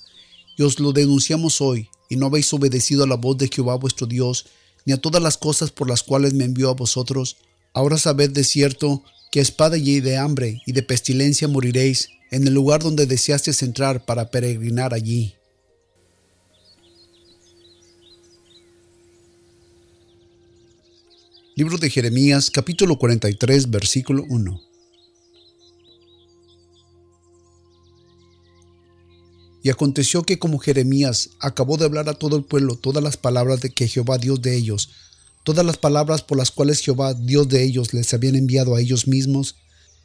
Os 0.62 0.79
lo 0.79 0.93
denunciamos 0.93 1.62
hoy, 1.62 1.88
y 2.11 2.17
no 2.17 2.26
habéis 2.26 2.52
obedecido 2.52 3.05
a 3.05 3.07
la 3.07 3.17
voz 3.17 3.38
de 3.38 3.49
Jehová 3.49 3.76
vuestro 3.76 4.07
Dios, 4.07 4.47
ni 4.85 4.93
a 4.93 5.00
todas 5.00 5.23
las 5.23 5.38
cosas 5.38 5.71
por 5.71 5.88
las 5.88 6.02
cuales 6.02 6.35
me 6.35 6.45
envió 6.45 6.69
a 6.69 6.75
vosotros. 6.75 7.38
Ahora 7.73 7.97
sabed 7.97 8.31
de 8.31 8.45
cierto 8.45 9.02
que 9.31 9.38
a 9.38 9.43
espada 9.43 9.79
y 9.79 10.00
de 10.00 10.19
hambre 10.19 10.61
y 10.67 10.73
de 10.73 10.83
pestilencia 10.83 11.49
moriréis 11.49 12.11
en 12.31 12.47
el 12.47 12.52
lugar 12.52 12.83
donde 12.83 13.07
deseasteis 13.07 13.62
entrar 13.62 14.05
para 14.05 14.31
peregrinar 14.31 14.93
allí. 14.93 15.35
Libro 21.55 21.79
de 21.79 21.90
Jeremías 21.90 22.50
capítulo 22.50 22.99
43 22.99 23.71
versículo 23.71 24.25
1 24.29 24.70
Y 29.62 29.71
aconteció 29.71 30.23
que 30.23 30.38
como 30.38 30.59
Jeremías 30.59 31.31
acabó 31.38 31.76
de 31.76 31.85
hablar 31.85 32.09
a 32.09 32.14
todo 32.14 32.37
el 32.37 32.45
pueblo 32.45 32.76
todas 32.76 33.02
las 33.02 33.17
palabras 33.17 33.61
de 33.61 33.71
que 33.71 33.88
Jehová 33.88 34.19
Dios 34.19 34.40
de 34.40 34.57
ellos, 34.57 34.90
todas 35.45 35.64
las 35.64 35.76
palabras 35.76 36.23
por 36.23 36.38
las 36.38 36.50
cuales 36.50 36.81
Jehová 36.81 37.14
Dios 37.14 37.49
de 37.49 37.62
ellos 37.62 37.93
les 37.93 38.12
habían 38.14 38.37
enviado 38.37 38.75
a 38.75 38.81
ellos 38.81 39.07
mismos, 39.07 39.57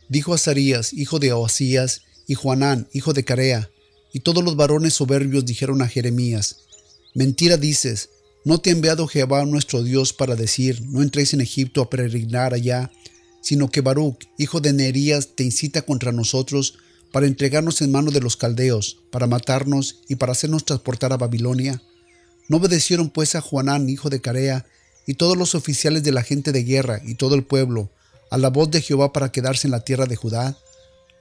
dijo 0.10 0.34
Azarías, 0.34 0.94
hijo 0.94 1.20
de 1.20 1.32
Oasías, 1.32 2.02
y 2.28 2.34
Juanán, 2.34 2.88
hijo 2.94 3.14
de 3.14 3.24
Carea, 3.24 3.70
y 4.12 4.22
todos 4.22 4.44
los 4.44 4.56
varones 4.56 4.94
soberbios 4.94 5.46
dijeron 5.46 5.82
a 5.82 5.88
Jeremías, 5.88 6.58
Mentira 7.14 7.58
dices, 7.58 8.10
no 8.44 8.60
te 8.60 8.70
ha 8.70 8.74
enviado 8.74 9.08
Jehová 9.08 9.46
nuestro 9.46 9.84
Dios 9.84 10.14
para 10.14 10.36
decir, 10.36 10.82
no 10.88 11.02
entréis 11.02 11.34
en 11.34 11.42
Egipto 11.42 11.82
a 11.82 11.90
peregrinar 11.90 12.54
allá, 12.54 12.92
sino 13.42 13.70
que 13.70 13.82
Baruch, 13.82 14.28
hijo 14.38 14.60
de 14.60 14.74
Neerías, 14.74 15.30
te 15.36 15.44
incita 15.44 15.84
contra 15.84 16.12
nosotros 16.12 16.78
para 17.16 17.28
entregarnos 17.28 17.82
en 17.82 17.94
mano 17.94 18.12
de 18.12 18.20
los 18.20 18.36
caldeos, 18.36 18.98
para 19.10 19.26
matarnos 19.26 20.00
y 20.10 20.16
para 20.16 20.34
hacernos 20.34 20.66
transportar 20.66 21.14
a 21.14 21.18
Babilonia. 21.18 21.82
¿No 22.50 22.58
obedecieron 22.58 23.10
pues 23.10 23.36
a 23.36 23.42
Juanán, 23.42 23.88
hijo 23.88 24.10
de 24.10 24.20
Carea, 24.20 24.66
y 25.08 25.14
todos 25.14 25.38
los 25.38 25.56
oficiales 25.56 26.04
de 26.04 26.12
la 26.12 26.24
gente 26.24 26.52
de 26.52 26.66
guerra 26.66 27.00
y 27.06 27.16
todo 27.16 27.36
el 27.36 27.46
pueblo, 27.46 27.90
a 28.32 28.38
la 28.38 28.50
voz 28.50 28.70
de 28.70 28.82
Jehová 28.82 29.14
para 29.14 29.32
quedarse 29.32 29.66
en 29.66 29.72
la 29.72 29.80
tierra 29.80 30.08
de 30.08 30.18
Judá? 30.18 30.58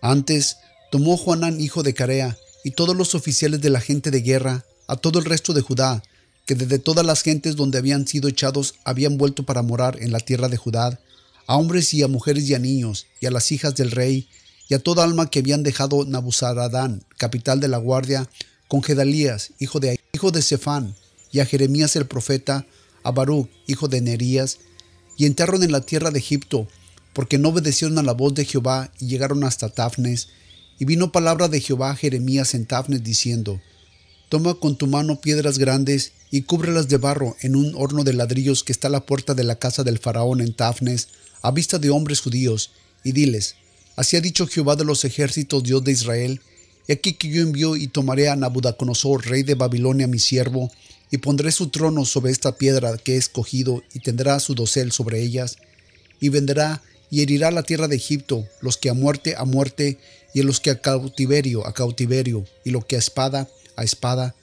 Antes 0.01 0.57
tomó 0.91 1.17
Juanán, 1.17 1.61
hijo 1.61 1.85
de 1.85 1.95
Carea, 1.95 2.37
y 2.65 2.73
todos 2.73 2.97
los 2.97 3.15
oficiales 3.15 3.61
de 3.61 3.71
la 3.71 3.81
gente 3.81 4.11
de 4.11 4.21
guerra, 4.21 4.65
a 4.89 4.97
todo 4.97 5.21
el 5.21 5.27
resto 5.27 5.53
de 5.53 5.61
Judá, 5.61 6.03
que 6.45 6.57
desde 6.57 6.81
todas 6.81 7.07
las 7.07 7.23
gentes 7.23 7.55
donde 7.55 7.79
habían 7.79 8.09
sido 8.09 8.29
echados 8.29 8.75
habían 8.83 9.17
vuelto 9.17 9.45
para 9.45 9.63
morar 9.63 10.03
en 10.03 10.11
la 10.11 10.19
tierra 10.19 10.49
de 10.49 10.57
Judá, 10.57 10.99
a 11.47 11.57
hombres 11.57 11.95
y 11.95 12.03
a 12.03 12.09
mujeres 12.09 12.51
y 12.51 12.55
a 12.55 12.59
niños, 12.59 13.07
y 13.21 13.27
a 13.27 13.31
las 13.31 13.53
hijas 13.53 13.77
del 13.77 13.93
rey, 13.93 14.27
y 14.69 14.75
a 14.75 14.79
toda 14.79 15.05
alma 15.05 15.31
que 15.31 15.41
habían 15.41 15.63
dejado 15.63 16.05
Nabuzaradán, 16.05 17.05
capital 17.19 17.61
de 17.61 17.69
la 17.69 17.79
guardia, 17.79 18.29
con 18.69 18.83
Gedalías, 18.83 19.53
hijo 19.59 19.81
de, 19.81 20.01
hijo 20.13 20.31
de 20.31 20.43
Cefán, 20.43 20.95
y 21.31 21.41
a 21.41 21.47
Jeremías 21.47 21.97
el 21.97 22.07
profeta, 22.07 22.67
a 23.03 23.11
Baruch, 23.11 23.49
hijo 23.67 23.89
de 23.89 24.01
Nerías, 24.01 24.59
y 25.17 25.27
entraron 25.27 25.63
en 25.63 25.73
la 25.73 25.81
tierra 25.81 26.11
de 26.11 26.19
Egipto, 26.19 26.67
porque 27.13 27.39
no 27.39 27.51
obedecieron 27.51 27.99
a 27.99 28.03
la 28.03 28.13
voz 28.13 28.35
de 28.35 28.45
Jehová 28.45 28.91
y 28.99 29.07
llegaron 29.07 29.45
hasta 29.45 29.69
Tafnes. 29.69 30.29
Y 30.79 30.85
vino 30.85 31.13
palabra 31.13 31.49
de 31.49 31.61
Jehová 31.61 31.91
a 31.91 31.97
Jeremías 31.97 32.55
en 32.55 32.67
Tafnes 32.67 33.05
diciendo, 33.05 33.61
Toma 34.29 34.55
con 34.55 34.77
tu 34.77 34.89
mano 34.89 35.21
piedras 35.21 35.59
grandes 35.59 36.13
y 36.33 36.43
cúbrelas 36.43 36.89
de 36.89 36.97
barro 36.97 37.37
en 37.41 37.55
un 37.55 37.75
horno 37.77 38.03
de 38.03 38.13
ladrillos 38.13 38.65
que 38.65 38.73
está 38.73 38.89
a 38.89 38.91
la 38.91 39.07
puerta 39.07 39.35
de 39.35 39.45
la 39.45 39.57
casa 39.57 39.85
del 39.85 40.01
faraón 40.01 40.41
en 40.41 40.53
Tafnes, 40.53 41.09
a 41.43 41.53
vista 41.53 41.79
de 41.79 41.91
hombres 41.91 42.21
judíos, 42.21 42.73
y 43.05 43.13
diles, 43.13 43.55
Así 43.97 44.17
ha 44.17 44.21
dicho 44.21 44.47
Jehová 44.47 44.77
de 44.77 44.85
los 44.85 45.05
ejércitos, 45.05 45.63
Dios 45.63 45.85
de 45.85 45.93
Israel, 45.93 46.41
He 46.87 46.95
aquí 46.95 47.15
que 47.15 47.29
yo 47.29 47.41
envío 47.41 47.77
y 47.77 47.87
tomaré 47.87 48.29
a 48.29 48.37
Nabucodonosor, 48.37 49.27
rey 49.27 49.43
de 49.43 49.55
Babilonia, 49.55 50.07
mi 50.07 50.19
siervo, 50.19 50.71
y 51.11 51.19
pondré 51.19 51.51
su 51.51 51.69
trono 51.69 52.05
sobre 52.05 52.31
esta 52.31 52.57
piedra 52.57 52.99
que 52.99 53.15
he 53.15 53.17
escogido, 53.17 53.83
y 53.95 54.01
tendrá 54.01 54.39
su 54.39 54.55
dosel 54.55 54.93
sobre 54.93 55.23
ellas, 55.23 55.57
y 56.21 56.29
vendrá 56.29 56.83
y 57.11 57.23
herirá 57.23 57.51
la 57.51 57.63
tierra 57.63 57.89
de 57.89 57.97
Egipto, 57.97 58.45
los 58.61 58.77
que 58.77 58.91
a 58.91 58.95
muerte 58.95 59.35
a 59.39 59.45
muerte, 59.45 59.99
y 60.35 60.43
los 60.43 60.61
que 60.61 60.71
a 60.71 60.81
cautiverio 60.81 61.67
a 61.67 61.73
cautiverio, 61.73 62.45
y 62.65 62.71
lo 62.71 62.87
que 62.87 62.97
a 62.97 62.99
espada 62.99 63.49
a 63.77 63.85
espada, 63.85 64.35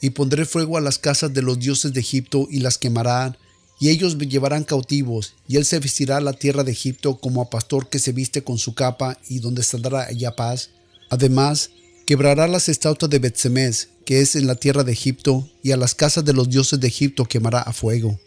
y 0.00 0.10
pondré 0.10 0.44
fuego 0.44 0.76
a 0.76 0.82
las 0.82 0.98
casas 0.98 1.32
de 1.32 1.42
los 1.42 1.58
dioses 1.58 1.94
de 1.94 2.00
Egipto, 2.00 2.46
y 2.50 2.60
las 2.60 2.76
quemarán, 2.76 3.38
y 3.78 3.90
ellos 3.90 4.16
me 4.16 4.26
llevarán 4.26 4.64
cautivos, 4.64 5.34
y 5.46 5.56
él 5.56 5.64
se 5.64 5.78
vestirá 5.78 6.20
la 6.20 6.32
tierra 6.32 6.64
de 6.64 6.72
Egipto 6.72 7.18
como 7.18 7.42
a 7.42 7.50
pastor 7.50 7.88
que 7.88 7.98
se 7.98 8.12
viste 8.12 8.42
con 8.42 8.58
su 8.58 8.74
capa, 8.74 9.18
y 9.28 9.40
donde 9.40 9.62
saldrá 9.62 10.06
allá 10.06 10.34
paz. 10.34 10.70
Además, 11.10 11.70
quebrará 12.06 12.48
las 12.48 12.68
estatuas 12.68 13.10
de 13.10 13.18
Betsemes, 13.18 13.88
que 14.04 14.20
es 14.20 14.36
en 14.36 14.46
la 14.46 14.54
tierra 14.54 14.84
de 14.84 14.92
Egipto, 14.92 15.48
y 15.62 15.72
a 15.72 15.76
las 15.76 15.94
casas 15.94 16.24
de 16.24 16.32
los 16.32 16.48
dioses 16.48 16.80
de 16.80 16.88
Egipto 16.88 17.26
quemará 17.26 17.60
a 17.60 17.72
fuego. 17.72 18.18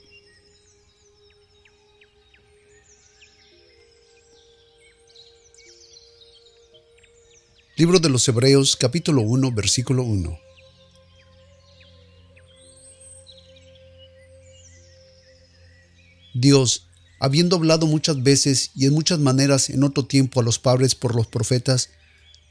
Libro 7.75 7.99
de 7.99 8.09
los 8.09 8.27
Hebreos 8.27 8.75
capítulo 8.75 9.21
1 9.21 9.53
versículo 9.53 10.03
1 10.03 10.48
Dios, 16.39 16.87
habiendo 17.19 17.57
hablado 17.57 17.85
muchas 17.85 18.23
veces 18.23 18.71
y 18.75 18.85
en 18.85 18.93
muchas 18.93 19.19
maneras 19.19 19.69
en 19.69 19.83
otro 19.83 20.05
tiempo 20.05 20.39
a 20.39 20.43
los 20.43 20.59
padres 20.59 20.95
por 20.95 21.15
los 21.15 21.27
profetas, 21.27 21.89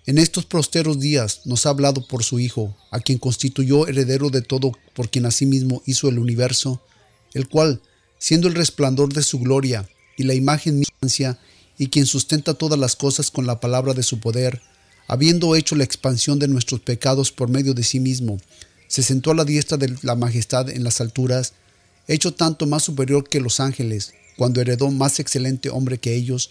en 0.06 0.18
estos 0.18 0.46
prosteros 0.46 1.00
días 1.00 1.42
nos 1.44 1.66
ha 1.66 1.70
hablado 1.70 2.06
por 2.06 2.24
su 2.24 2.38
Hijo, 2.38 2.76
a 2.90 3.00
quien 3.00 3.18
constituyó 3.18 3.86
heredero 3.86 4.30
de 4.30 4.42
todo, 4.42 4.72
por 4.94 5.10
quien 5.10 5.26
asimismo 5.26 5.82
hizo 5.86 6.08
el 6.08 6.18
universo, 6.18 6.82
el 7.34 7.48
cual, 7.48 7.80
siendo 8.18 8.48
el 8.48 8.54
resplandor 8.54 9.12
de 9.12 9.22
su 9.22 9.38
gloria 9.38 9.88
y 10.16 10.24
la 10.24 10.34
imagen 10.34 10.78
misma, 10.78 11.38
y 11.78 11.88
quien 11.88 12.06
sustenta 12.06 12.54
todas 12.54 12.78
las 12.78 12.96
cosas 12.96 13.30
con 13.30 13.46
la 13.46 13.60
palabra 13.60 13.94
de 13.94 14.02
su 14.02 14.18
poder, 14.18 14.60
habiendo 15.06 15.54
hecho 15.54 15.76
la 15.76 15.84
expansión 15.84 16.38
de 16.38 16.48
nuestros 16.48 16.80
pecados 16.80 17.30
por 17.30 17.48
medio 17.48 17.72
de 17.72 17.84
sí 17.84 18.00
mismo, 18.00 18.38
se 18.88 19.02
sentó 19.02 19.30
a 19.30 19.34
la 19.34 19.44
diestra 19.44 19.76
de 19.76 19.96
la 20.02 20.16
majestad 20.16 20.68
en 20.70 20.82
las 20.82 21.00
alturas, 21.00 21.52
hecho 22.14 22.34
tanto 22.34 22.66
más 22.66 22.82
superior 22.82 23.28
que 23.28 23.40
los 23.40 23.60
ángeles, 23.60 24.14
cuando 24.36 24.60
heredó 24.60 24.90
más 24.90 25.20
excelente 25.20 25.68
hombre 25.68 25.98
que 25.98 26.14
ellos, 26.14 26.50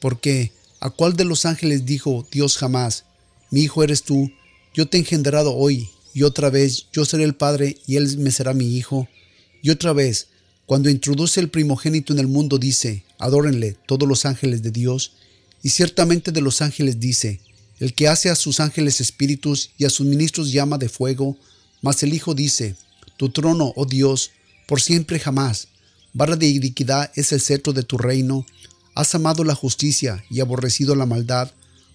porque 0.00 0.52
¿a 0.80 0.90
cuál 0.90 1.14
de 1.14 1.24
los 1.24 1.46
ángeles 1.46 1.86
dijo 1.86 2.26
Dios 2.30 2.56
jamás, 2.56 3.04
mi 3.50 3.62
hijo 3.62 3.82
eres 3.82 4.02
tú, 4.02 4.30
yo 4.74 4.86
te 4.86 4.96
he 4.96 5.00
engendrado 5.00 5.54
hoy, 5.54 5.88
y 6.12 6.24
otra 6.24 6.50
vez 6.50 6.86
yo 6.92 7.04
seré 7.04 7.24
el 7.24 7.34
Padre 7.34 7.76
y 7.86 7.96
él 7.96 8.18
me 8.18 8.30
será 8.30 8.52
mi 8.52 8.76
hijo? 8.76 9.08
Y 9.62 9.70
otra 9.70 9.92
vez, 9.92 10.28
cuando 10.66 10.90
introduce 10.90 11.40
el 11.40 11.50
primogénito 11.50 12.12
en 12.12 12.18
el 12.18 12.26
mundo, 12.26 12.58
dice, 12.58 13.04
adórenle 13.18 13.76
todos 13.86 14.08
los 14.08 14.24
ángeles 14.24 14.62
de 14.62 14.70
Dios, 14.70 15.12
y 15.62 15.70
ciertamente 15.70 16.32
de 16.32 16.40
los 16.40 16.62
ángeles 16.62 16.98
dice, 16.98 17.40
el 17.80 17.94
que 17.94 18.08
hace 18.08 18.30
a 18.30 18.36
sus 18.36 18.60
ángeles 18.60 19.00
espíritus 19.00 19.70
y 19.78 19.84
a 19.84 19.90
sus 19.90 20.06
ministros 20.06 20.52
llama 20.52 20.78
de 20.78 20.88
fuego, 20.88 21.36
mas 21.82 22.02
el 22.02 22.14
Hijo 22.14 22.34
dice, 22.34 22.76
tu 23.16 23.30
trono, 23.30 23.72
oh 23.76 23.86
Dios, 23.86 24.30
por 24.70 24.80
siempre 24.80 25.18
jamás. 25.18 25.66
Barra 26.12 26.36
de 26.36 26.46
iniquidad 26.46 27.10
es 27.16 27.32
el 27.32 27.40
cetro 27.40 27.72
de 27.72 27.82
tu 27.82 27.98
reino. 27.98 28.46
Has 28.94 29.16
amado 29.16 29.42
la 29.42 29.56
justicia 29.56 30.24
y 30.30 30.38
aborrecido 30.38 30.94
la 30.94 31.06
maldad, 31.06 31.50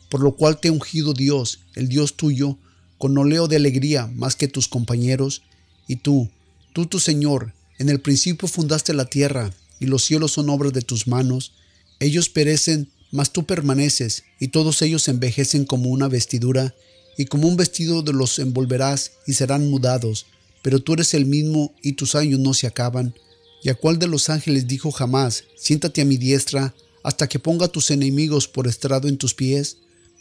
por 0.09 0.19
lo 0.19 0.35
cual 0.35 0.59
te 0.59 0.67
ha 0.67 0.73
ungido 0.73 1.13
Dios, 1.13 1.61
el 1.75 1.87
Dios 1.87 2.17
tuyo, 2.17 2.57
con 2.97 3.17
oleo 3.17 3.47
de 3.47 3.55
alegría 3.55 4.07
más 4.07 4.35
que 4.35 4.49
tus 4.49 4.67
compañeros? 4.67 5.41
Y 5.87 5.95
tú, 5.95 6.29
tú 6.73 6.85
tu 6.85 6.99
Señor, 6.99 7.53
en 7.79 7.87
el 7.87 8.01
principio 8.01 8.49
fundaste 8.49 8.93
la 8.93 9.05
tierra, 9.05 9.53
y 9.79 9.85
los 9.85 10.03
cielos 10.03 10.33
son 10.33 10.49
obras 10.49 10.73
de 10.73 10.81
tus 10.81 11.07
manos. 11.07 11.53
Ellos 12.01 12.27
perecen, 12.27 12.89
mas 13.09 13.31
tú 13.31 13.45
permaneces, 13.45 14.25
y 14.37 14.49
todos 14.49 14.81
ellos 14.81 15.07
envejecen 15.07 15.63
como 15.63 15.91
una 15.91 16.09
vestidura, 16.09 16.75
y 17.17 17.23
como 17.23 17.47
un 17.47 17.55
vestido 17.55 18.01
de 18.01 18.11
los 18.11 18.37
envolverás, 18.37 19.13
y 19.25 19.31
serán 19.31 19.69
mudados. 19.69 20.25
Pero 20.65 20.79
tú 20.79 20.93
eres 20.93 21.13
el 21.13 21.27
mismo, 21.27 21.75
y 21.83 21.93
tus 21.93 22.15
años 22.15 22.39
no 22.39 22.55
se 22.55 22.65
acaban. 22.65 23.13
¿Y 23.61 23.69
a 23.69 23.75
cuál 23.75 23.99
de 23.99 24.07
los 24.07 24.31
ángeles 24.31 24.65
dijo 24.65 24.89
jamás, 24.91 25.43
siéntate 25.55 26.01
a 26.01 26.05
mi 26.05 26.17
diestra, 26.17 26.73
hasta 27.03 27.29
que 27.29 27.37
ponga 27.37 27.67
a 27.67 27.71
tus 27.71 27.91
enemigos 27.91 28.47
por 28.47 28.67
estrado 28.67 29.07
en 29.07 29.19
tus 29.19 29.35
pies? 29.35 29.77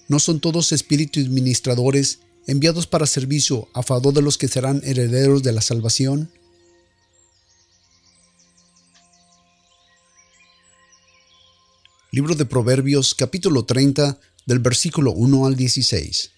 ¿No 0.07 0.19
son 0.19 0.41
todos 0.41 0.73
espíritus 0.73 1.31
ministradores, 1.31 2.19
enviados 2.47 2.87
para 2.87 3.07
servicio 3.07 3.69
a 3.73 3.83
favor 3.83 4.13
de 4.13 4.21
los 4.21 4.37
que 4.37 4.47
serán 4.47 4.83
herederos 4.85 5.43
de 5.43 5.53
la 5.53 5.63
salvación? 5.63 6.31
Libro 12.13 12.35
de 12.35 12.45
Proverbios 12.45 13.15
capítulo 13.15 13.65
30 13.65 14.21
del 14.45 14.59
versículo 14.59 15.13
1 15.13 15.47
al 15.47 15.57
16. 15.57 16.34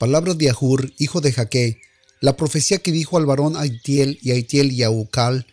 Palabras 0.00 0.38
de 0.38 0.48
Ahur, 0.48 0.94
hijo 0.96 1.20
de 1.20 1.30
Jaque, 1.30 1.82
la 2.22 2.34
profecía 2.34 2.78
que 2.78 2.90
dijo 2.90 3.18
al 3.18 3.26
varón 3.26 3.54
Aitiel 3.54 4.18
y 4.22 4.30
Aitiel 4.30 4.72
y 4.72 4.82
Aucal, 4.82 5.46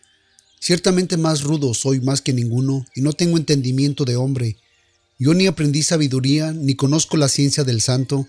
ciertamente 0.62 1.18
más 1.18 1.42
rudo 1.42 1.74
soy 1.74 2.00
más 2.00 2.22
que 2.22 2.32
ninguno, 2.32 2.86
y 2.96 3.02
no 3.02 3.12
tengo 3.12 3.36
entendimiento 3.36 4.06
de 4.06 4.16
hombre. 4.16 4.56
Yo 5.20 5.34
ni 5.34 5.48
aprendí 5.48 5.84
sabiduría, 5.84 6.54
ni 6.54 6.76
conozco 6.76 7.18
la 7.18 7.28
ciencia 7.28 7.66
del 7.66 7.82
santo. 7.82 8.26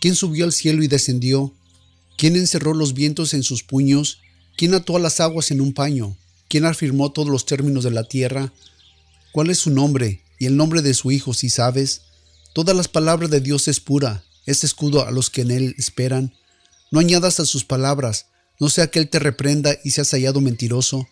¿Quién 0.00 0.16
subió 0.16 0.44
al 0.44 0.52
cielo 0.52 0.82
y 0.82 0.88
descendió? 0.88 1.54
¿Quién 2.18 2.34
encerró 2.34 2.74
los 2.74 2.92
vientos 2.92 3.32
en 3.32 3.44
sus 3.44 3.62
puños? 3.62 4.18
¿Quién 4.56 4.74
ató 4.74 4.96
a 4.96 5.00
las 5.00 5.20
aguas 5.20 5.52
en 5.52 5.60
un 5.60 5.72
paño? 5.72 6.16
¿Quién 6.48 6.64
afirmó 6.64 7.12
todos 7.12 7.28
los 7.28 7.46
términos 7.46 7.84
de 7.84 7.92
la 7.92 8.02
tierra? 8.02 8.52
¿Cuál 9.30 9.50
es 9.50 9.58
su 9.58 9.70
nombre 9.70 10.20
y 10.36 10.46
el 10.46 10.56
nombre 10.56 10.82
de 10.82 10.94
su 10.94 11.12
Hijo, 11.12 11.32
si 11.32 11.48
sabes? 11.48 12.00
Todas 12.54 12.74
las 12.74 12.88
palabras 12.88 13.30
de 13.30 13.40
Dios 13.40 13.68
es 13.68 13.78
pura, 13.78 14.24
es 14.46 14.64
escudo 14.64 15.06
a 15.06 15.10
los 15.10 15.30
que 15.30 15.42
en 15.42 15.50
él 15.50 15.74
esperan. 15.78 16.34
No 16.90 17.00
añadas 17.00 17.40
a 17.40 17.46
sus 17.46 17.64
palabras, 17.64 18.26
no 18.58 18.68
sea 18.68 18.90
que 18.90 18.98
él 18.98 19.08
te 19.08 19.18
reprenda 19.18 19.76
y 19.84 19.90
seas 19.90 20.10
hallado 20.10 20.40
mentiroso. 20.40 21.08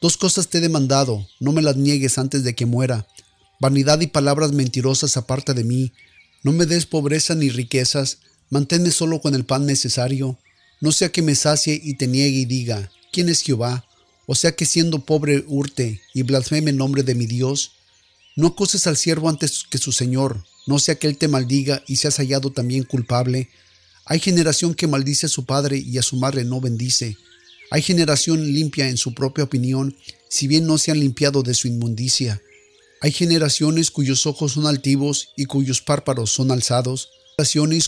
Dos 0.00 0.16
cosas 0.16 0.48
te 0.48 0.58
he 0.58 0.60
demandado, 0.60 1.26
no 1.40 1.52
me 1.52 1.62
las 1.62 1.76
niegues 1.76 2.18
antes 2.18 2.42
de 2.42 2.54
que 2.54 2.66
muera. 2.66 3.06
Vanidad 3.60 4.00
y 4.00 4.06
palabras 4.06 4.52
mentirosas 4.52 5.16
aparta 5.16 5.52
de 5.52 5.64
mí. 5.64 5.92
No 6.42 6.52
me 6.52 6.66
des 6.66 6.86
pobreza 6.86 7.34
ni 7.34 7.50
riquezas, 7.50 8.18
manténme 8.48 8.90
solo 8.90 9.20
con 9.20 9.34
el 9.34 9.44
pan 9.44 9.66
necesario 9.66 10.38
no 10.80 10.92
sea 10.92 11.12
que 11.12 11.22
me 11.22 11.34
sacie 11.34 11.78
y 11.82 11.94
te 11.94 12.06
niegue 12.06 12.38
y 12.38 12.44
diga, 12.46 12.90
¿quién 13.12 13.28
es 13.28 13.42
Jehová? 13.42 13.84
O 14.26 14.34
sea 14.34 14.56
que 14.56 14.64
siendo 14.64 15.04
pobre 15.04 15.44
hurte 15.46 16.00
y 16.14 16.22
blasfeme 16.22 16.70
el 16.70 16.78
nombre 16.78 17.02
de 17.02 17.14
mi 17.14 17.26
Dios. 17.26 17.72
No 18.34 18.48
acuses 18.48 18.86
al 18.86 18.96
siervo 18.96 19.28
antes 19.28 19.64
que 19.68 19.78
su 19.78 19.92
Señor, 19.92 20.44
no 20.66 20.78
sea 20.78 20.96
que 20.96 21.06
él 21.06 21.16
te 21.16 21.28
maldiga 21.28 21.82
y 21.86 21.96
seas 21.96 22.16
hallado 22.16 22.50
también 22.52 22.84
culpable. 22.84 23.48
Hay 24.04 24.20
generación 24.20 24.74
que 24.74 24.86
maldice 24.86 25.26
a 25.26 25.30
su 25.30 25.44
padre 25.44 25.78
y 25.78 25.98
a 25.98 26.02
su 26.02 26.16
madre 26.16 26.44
no 26.44 26.60
bendice. 26.60 27.16
Hay 27.70 27.82
generación 27.82 28.52
limpia 28.52 28.88
en 28.88 28.96
su 28.96 29.14
propia 29.14 29.44
opinión, 29.44 29.96
si 30.28 30.48
bien 30.48 30.66
no 30.66 30.78
se 30.78 30.90
han 30.90 31.00
limpiado 31.00 31.42
de 31.42 31.54
su 31.54 31.68
inmundicia. 31.68 32.40
Hay 33.00 33.12
generaciones 33.12 33.90
cuyos 33.90 34.26
ojos 34.26 34.52
son 34.52 34.66
altivos 34.66 35.30
y 35.36 35.46
cuyos 35.46 35.80
párpados 35.80 36.30
son 36.30 36.50
alzados 36.50 37.10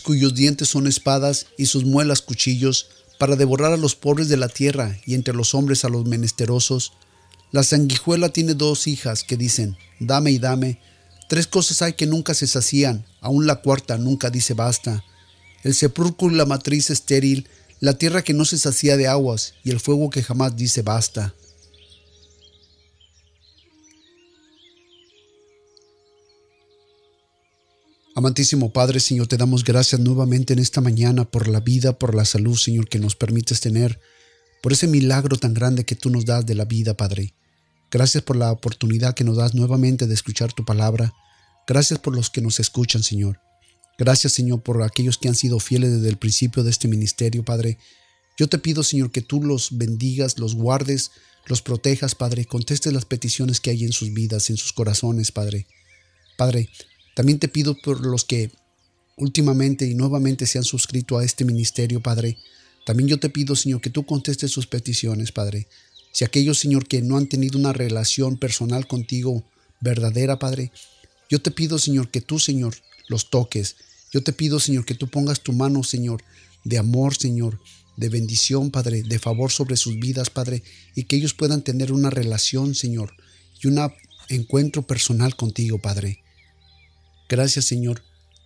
cuyos 0.03 0.33
dientes 0.33 0.69
son 0.69 0.87
espadas 0.87 1.47
y 1.57 1.67
sus 1.67 1.85
muelas 1.85 2.21
cuchillos, 2.21 2.87
para 3.19 3.35
devorar 3.35 3.71
a 3.71 3.77
los 3.77 3.95
pobres 3.95 4.27
de 4.27 4.37
la 4.37 4.49
tierra 4.49 4.97
y 5.05 5.13
entre 5.13 5.33
los 5.33 5.53
hombres 5.53 5.85
a 5.85 5.89
los 5.89 6.05
menesterosos. 6.05 6.93
La 7.51 7.63
sanguijuela 7.63 8.29
tiene 8.29 8.55
dos 8.55 8.87
hijas 8.87 9.23
que 9.23 9.37
dicen, 9.37 9.77
dame 9.99 10.31
y 10.31 10.39
dame. 10.39 10.79
Tres 11.33 11.47
cosas 11.47 11.81
hay 11.81 11.93
que 11.93 12.05
nunca 12.05 12.35
se 12.35 12.45
sacían, 12.45 13.07
aun 13.19 13.47
la 13.47 13.55
cuarta 13.55 13.97
nunca 13.97 14.29
dice 14.29 14.53
basta. 14.53 15.03
El 15.63 15.73
sepulcro 15.73 16.29
y 16.29 16.35
la 16.35 16.45
matriz 16.45 16.91
estéril, 16.91 17.47
la 17.79 17.97
tierra 17.97 18.21
que 18.21 18.35
no 18.35 18.45
se 18.45 18.59
sacía 18.59 18.97
de 18.97 19.07
aguas 19.07 19.55
y 19.63 19.71
el 19.71 19.79
fuego 19.79 20.11
que 20.11 20.21
jamás 20.21 20.55
dice 20.55 20.83
basta. 20.83 21.33
Amantísimo 28.15 28.71
Padre, 28.71 28.99
Señor, 28.99 29.25
te 29.25 29.37
damos 29.37 29.63
gracias 29.63 29.99
nuevamente 29.99 30.53
en 30.53 30.59
esta 30.59 30.81
mañana 30.81 31.25
por 31.25 31.47
la 31.47 31.61
vida, 31.61 31.97
por 31.97 32.13
la 32.13 32.25
salud, 32.25 32.55
Señor, 32.55 32.87
que 32.87 32.99
nos 32.99 33.15
permites 33.15 33.59
tener, 33.59 33.99
por 34.61 34.71
ese 34.71 34.85
milagro 34.85 35.35
tan 35.37 35.55
grande 35.55 35.83
que 35.83 35.95
tú 35.95 36.11
nos 36.11 36.25
das 36.25 36.45
de 36.45 36.53
la 36.53 36.65
vida, 36.65 36.95
Padre. 36.95 37.33
Gracias 37.89 38.21
por 38.21 38.35
la 38.35 38.51
oportunidad 38.51 39.15
que 39.15 39.23
nos 39.23 39.37
das 39.37 39.55
nuevamente 39.55 40.05
de 40.05 40.13
escuchar 40.13 40.53
tu 40.53 40.63
palabra. 40.63 41.11
Gracias 41.67 41.99
por 41.99 42.15
los 42.15 42.29
que 42.29 42.41
nos 42.41 42.59
escuchan, 42.59 43.03
Señor. 43.03 43.39
Gracias, 43.97 44.33
Señor, 44.33 44.61
por 44.63 44.81
aquellos 44.81 45.17
que 45.17 45.27
han 45.27 45.35
sido 45.35 45.59
fieles 45.59 45.91
desde 45.91 46.09
el 46.09 46.17
principio 46.17 46.63
de 46.63 46.71
este 46.71 46.87
ministerio, 46.87 47.45
Padre. 47.45 47.77
Yo 48.37 48.47
te 48.47 48.57
pido, 48.57 48.83
Señor, 48.83 49.11
que 49.11 49.21
tú 49.21 49.43
los 49.43 49.77
bendigas, 49.77 50.39
los 50.39 50.55
guardes, 50.55 51.11
los 51.45 51.61
protejas, 51.61 52.15
Padre. 52.15 52.45
Contestes 52.45 52.91
las 52.91 53.05
peticiones 53.05 53.59
que 53.59 53.69
hay 53.69 53.83
en 53.83 53.91
sus 53.91 54.13
vidas, 54.13 54.49
en 54.49 54.57
sus 54.57 54.73
corazones, 54.73 55.31
Padre. 55.31 55.67
Padre, 56.37 56.69
también 57.15 57.39
te 57.39 57.47
pido 57.47 57.77
por 57.83 58.05
los 58.05 58.25
que 58.25 58.51
últimamente 59.17 59.85
y 59.85 59.93
nuevamente 59.93 60.47
se 60.47 60.57
han 60.57 60.63
suscrito 60.63 61.17
a 61.17 61.23
este 61.23 61.45
ministerio, 61.45 62.01
Padre. 62.01 62.37
También 62.85 63.07
yo 63.07 63.19
te 63.19 63.29
pido, 63.29 63.55
Señor, 63.55 63.81
que 63.81 63.91
tú 63.91 64.05
contestes 64.05 64.51
sus 64.51 64.67
peticiones, 64.67 65.31
Padre. 65.31 65.67
Si 66.11 66.25
aquellos, 66.25 66.59
Señor, 66.59 66.87
que 66.87 67.01
no 67.01 67.17
han 67.17 67.27
tenido 67.27 67.57
una 67.57 67.73
relación 67.73 68.37
personal 68.37 68.87
contigo 68.87 69.43
verdadera, 69.79 70.39
Padre, 70.39 70.71
yo 71.33 71.41
te 71.41 71.49
pido, 71.49 71.79
Señor, 71.79 72.11
que 72.11 72.21
tú, 72.21 72.37
Señor, 72.37 72.75
los 73.07 73.31
toques. 73.31 73.75
Yo 74.11 74.21
te 74.21 74.33
pido, 74.33 74.59
Señor, 74.59 74.85
que 74.85 74.93
tú 74.93 75.07
pongas 75.07 75.41
tu 75.41 75.51
mano, 75.51 75.81
Señor, 75.83 76.23
de 76.63 76.77
amor, 76.77 77.17
Señor, 77.17 77.59
de 77.97 78.09
bendición, 78.09 78.69
Padre, 78.69 79.01
de 79.01 79.17
favor 79.17 79.51
sobre 79.51 79.75
sus 79.75 79.97
vidas, 79.97 80.29
Padre, 80.29 80.61
y 80.93 81.05
que 81.05 81.15
ellos 81.15 81.33
puedan 81.33 81.63
tener 81.63 81.91
una 81.91 82.11
relación, 82.11 82.75
Señor, 82.75 83.15
y 83.59 83.65
un 83.65 83.79
encuentro 84.29 84.85
personal 84.85 85.35
contigo, 85.35 85.79
Padre. 85.79 86.19
Gracias, 87.27 87.65
Señor. 87.65 88.03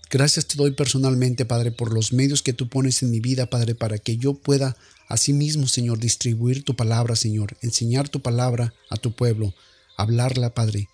Gracias 0.09 0.47
te 0.47 0.55
doy 0.55 0.71
personalmente, 0.71 1.43
Padre, 1.43 1.73
por 1.73 1.91
los 1.91 2.13
medios 2.13 2.41
que 2.41 2.53
tú 2.53 2.69
pones 2.69 3.03
en 3.03 3.11
mi 3.11 3.19
vida, 3.19 3.49
Padre, 3.49 3.75
para 3.75 3.97
que 3.97 4.15
yo 4.15 4.35
pueda 4.35 4.77
asimismo, 5.09 5.67
Señor, 5.67 5.99
distribuir 5.99 6.63
tu 6.63 6.77
palabra, 6.77 7.17
Señor, 7.17 7.57
enseñar 7.61 8.07
tu 8.07 8.21
palabra 8.21 8.73
a 8.89 8.95
tu 8.95 9.13
pueblo, 9.13 9.53
hablarla, 9.97 10.53
Padre. 10.53 10.87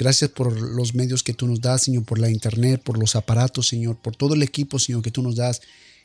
Gracias 0.00 0.30
por 0.30 0.58
los 0.58 0.94
medios 0.94 1.22
que 1.22 1.34
tú 1.34 1.46
nos 1.46 1.60
das, 1.60 1.82
Señor, 1.82 2.06
por 2.06 2.18
la 2.18 2.30
internet, 2.30 2.80
por 2.82 2.98
los 2.98 3.16
aparatos, 3.16 3.68
Señor, 3.68 4.00
por 4.00 4.16
todo 4.16 4.32
el 4.32 4.42
equipo, 4.42 4.78
Señor, 4.78 5.02
que 5.02 5.10
tú 5.10 5.20
nos 5.20 5.36
das. 5.36 5.60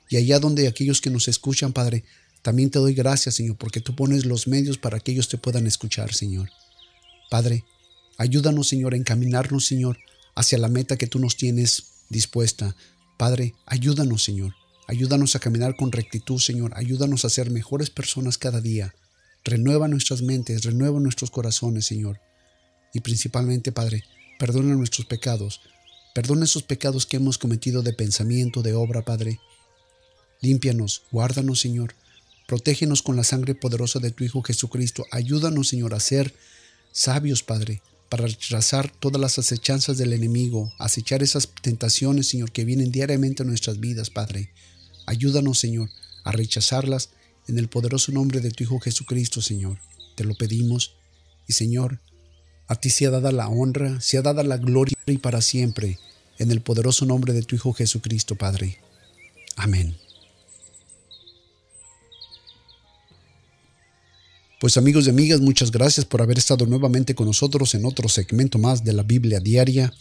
Y 0.10 0.18
allá 0.18 0.38
donde 0.38 0.68
aquellos 0.68 1.00
que 1.00 1.10
nos 1.10 1.30
escuchan, 1.30 1.72
Padre, 1.72 2.04
también 2.42 2.70
te 2.70 2.78
doy 2.78 2.94
gracias, 2.94 3.36
Señor, 3.36 3.56
porque 3.56 3.80
tú 3.80 3.96
pones 3.96 4.26
los 4.26 4.50
medios 4.50 4.78
para 4.78 5.00
que 5.00 5.14
ellos 5.14 5.30
te 5.30 5.38
puedan 5.38 5.66
escuchar, 5.66 6.14
Señor. 6.14 6.50
Padre, 7.32 7.64
ayúdanos, 8.18 8.68
Señor, 8.68 8.96
a 8.96 8.98
encaminarnos, 8.98 9.66
Señor, 9.66 9.98
hacia 10.36 10.58
la 10.58 10.68
meta 10.68 10.98
que 10.98 11.08
tú 11.08 11.18
nos 11.20 11.38
tienes 11.38 11.86
dispuesta. 12.10 12.76
Padre, 13.18 13.56
ayúdanos, 13.66 14.26
Señor. 14.26 14.56
Ayúdanos 14.90 15.38
a 15.38 15.40
caminar 15.40 15.78
con 15.78 15.94
rectitud, 15.94 16.40
Señor. 16.40 16.74
Ayúdanos 16.76 17.24
a 17.24 17.30
ser 17.30 17.50
mejores 17.50 17.92
personas 17.92 18.38
cada 18.38 18.60
día. 18.60 18.94
Renueva 19.46 19.88
nuestras 19.88 20.22
mentes, 20.22 20.66
renueva 20.66 21.00
nuestros 21.00 21.32
corazones, 21.32 21.86
Señor. 21.86 22.20
Y 22.96 23.02
principalmente, 23.02 23.74
Padre, 23.74 24.06
perdona 24.40 24.74
nuestros 24.74 25.06
pecados. 25.06 25.60
Perdona 26.14 26.46
esos 26.46 26.64
pecados 26.64 27.06
que 27.06 27.18
hemos 27.18 27.38
cometido 27.38 27.84
de 27.84 27.92
pensamiento, 27.92 28.62
de 28.62 28.74
obra, 28.74 29.04
Padre. 29.04 29.42
Límpianos, 30.40 31.02
guárdanos, 31.12 31.60
Señor. 31.60 31.94
Protégenos 32.48 33.02
con 33.02 33.18
la 33.18 33.26
sangre 33.26 33.54
poderosa 33.54 34.00
de 34.00 34.12
tu 34.12 34.24
Hijo 34.24 34.42
Jesucristo. 34.44 35.06
Ayúdanos, 35.12 35.68
Señor, 35.68 35.94
a 35.94 36.00
ser 36.00 36.34
sabios, 36.94 37.44
Padre, 37.44 37.82
para 38.08 38.28
rechazar 38.28 38.90
todas 38.98 39.20
las 39.20 39.40
acechanzas 39.40 39.98
del 39.98 40.14
enemigo, 40.14 40.72
acechar 40.80 41.22
esas 41.22 41.50
tentaciones, 41.62 42.30
Señor, 42.30 42.54
que 42.54 42.64
vienen 42.64 42.94
diariamente 42.94 43.44
a 43.44 43.46
nuestras 43.46 43.82
vidas, 43.82 44.10
Padre. 44.10 44.52
Ayúdanos, 45.06 45.60
Señor, 45.60 45.90
a 46.24 46.32
rechazarlas 46.32 47.10
en 47.50 47.60
el 47.60 47.68
poderoso 47.68 48.14
nombre 48.14 48.40
de 48.40 48.52
tu 48.52 48.64
Hijo 48.64 48.80
Jesucristo, 48.80 49.42
Señor. 49.42 49.80
Te 50.16 50.24
lo 50.24 50.34
pedimos. 50.36 50.94
Y, 51.46 51.52
Señor, 51.54 52.00
a 52.68 52.76
ti 52.76 52.90
sea 52.90 53.10
dada 53.10 53.32
la 53.32 53.48
honra, 53.48 54.02
sea 54.02 54.22
dada 54.22 54.44
la 54.44 54.58
gloria 54.58 54.96
y 55.06 55.18
para 55.18 55.42
siempre, 55.42 56.00
en 56.40 56.52
el 56.52 56.62
poderoso 56.62 57.06
nombre 57.06 57.34
de 57.34 57.44
tu 57.44 57.56
Hijo 57.56 57.74
Jesucristo, 57.74 58.36
Padre. 58.36 58.80
Amén. 59.56 59.96
Pues 64.60 64.78
amigos 64.78 65.06
y 65.06 65.10
amigas, 65.10 65.42
muchas 65.42 65.70
gracias 65.70 66.06
por 66.06 66.22
haber 66.22 66.38
estado 66.38 66.66
nuevamente 66.66 67.14
con 67.14 67.28
nosotros 67.28 67.76
en 67.76 67.86
otro 67.86 68.10
segmento 68.10 68.58
más 68.58 68.84
de 68.84 68.94
la 68.94 69.04
Biblia 69.04 69.40
diaria. 69.40 69.94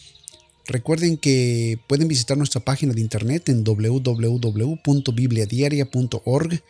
Recuerden 0.66 1.18
que 1.18 1.78
pueden 1.86 2.08
visitar 2.08 2.38
nuestra 2.38 2.62
página 2.62 2.94
de 2.94 3.00
internet 3.00 3.50
en 3.50 3.64
www.bibliadiaria.org. 3.64 6.62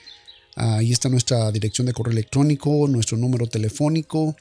Ahí 0.57 0.93
está 0.93 1.09
nuestra 1.09 1.51
dirección 1.53 1.87
de 1.87 1.93
correo 1.93 2.13
electrónico, 2.13 2.89
nuestro 2.89 3.17
número 3.17 3.47
telefónico. 3.47 4.35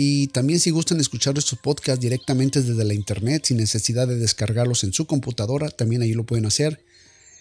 Y 0.00 0.28
también 0.28 0.60
si 0.60 0.70
gustan 0.70 1.00
escuchar 1.00 1.36
estos 1.38 1.58
podcasts 1.58 2.00
directamente 2.00 2.62
desde 2.62 2.84
la 2.84 2.94
internet 2.94 3.46
sin 3.46 3.56
necesidad 3.56 4.06
de 4.06 4.16
descargarlos 4.16 4.84
en 4.84 4.92
su 4.92 5.08
computadora, 5.08 5.70
también 5.70 6.02
ahí 6.02 6.12
lo 6.12 6.22
pueden 6.22 6.46
hacer. 6.46 6.80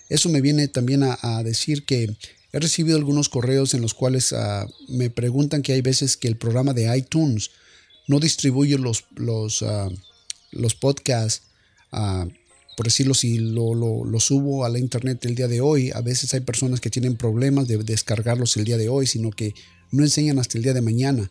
Eso 0.09 0.27
me 0.29 0.41
viene 0.41 0.67
también 0.67 1.03
a, 1.03 1.43
decir 1.43 1.85
que 1.85 2.17
he 2.51 2.59
recibido 2.59 2.97
algunos 2.97 3.29
correos 3.29 3.75
en 3.75 3.83
los 3.83 3.93
cuales 3.93 4.33
ah, 4.33 4.65
me 4.87 5.11
preguntan 5.11 5.61
que 5.61 5.73
hay 5.73 5.81
veces 5.81 6.17
que 6.17 6.27
el 6.27 6.35
programa 6.35 6.73
de 6.73 6.97
iTunes 6.97 7.51
no 8.07 8.19
distribuye 8.19 8.79
los, 8.79 9.05
los 9.15 9.61
ah, 9.61 9.89
los 10.49 10.73
podcasts, 10.73 11.43
ah, 11.91 12.27
por 12.75 12.87
decirlo, 12.87 13.13
si 13.13 13.37
lo, 13.37 13.75
lo, 13.75 14.19
subo 14.19 14.65
a 14.65 14.69
la 14.69 14.79
internet 14.79 15.23
el 15.25 15.35
día 15.35 15.47
de 15.47 15.61
hoy, 15.61 15.91
a 15.93 16.01
veces 16.01 16.33
hay 16.33 16.39
personas 16.39 16.79
que 16.79 16.89
tienen 16.89 17.17
problemas 17.17 17.67
de 17.67 17.77
descargarlos 17.77 18.57
el 18.57 18.65
día 18.65 18.77
de 18.77 18.89
hoy, 18.89 19.05
sino 19.05 19.29
que 19.29 19.53
no 19.91 20.01
enseñan 20.01 20.39
hasta 20.39 20.57
el 20.57 20.63
día 20.63 20.73
de 20.73 20.81
mañana. 20.81 21.29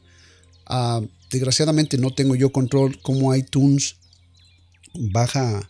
Ah, 0.66 1.00
desgraciadamente 1.30 1.98
no 1.98 2.10
tengo 2.12 2.34
yo 2.34 2.50
control 2.50 3.00
cómo 3.02 3.34
iTunes 3.34 3.96
baja 4.94 5.68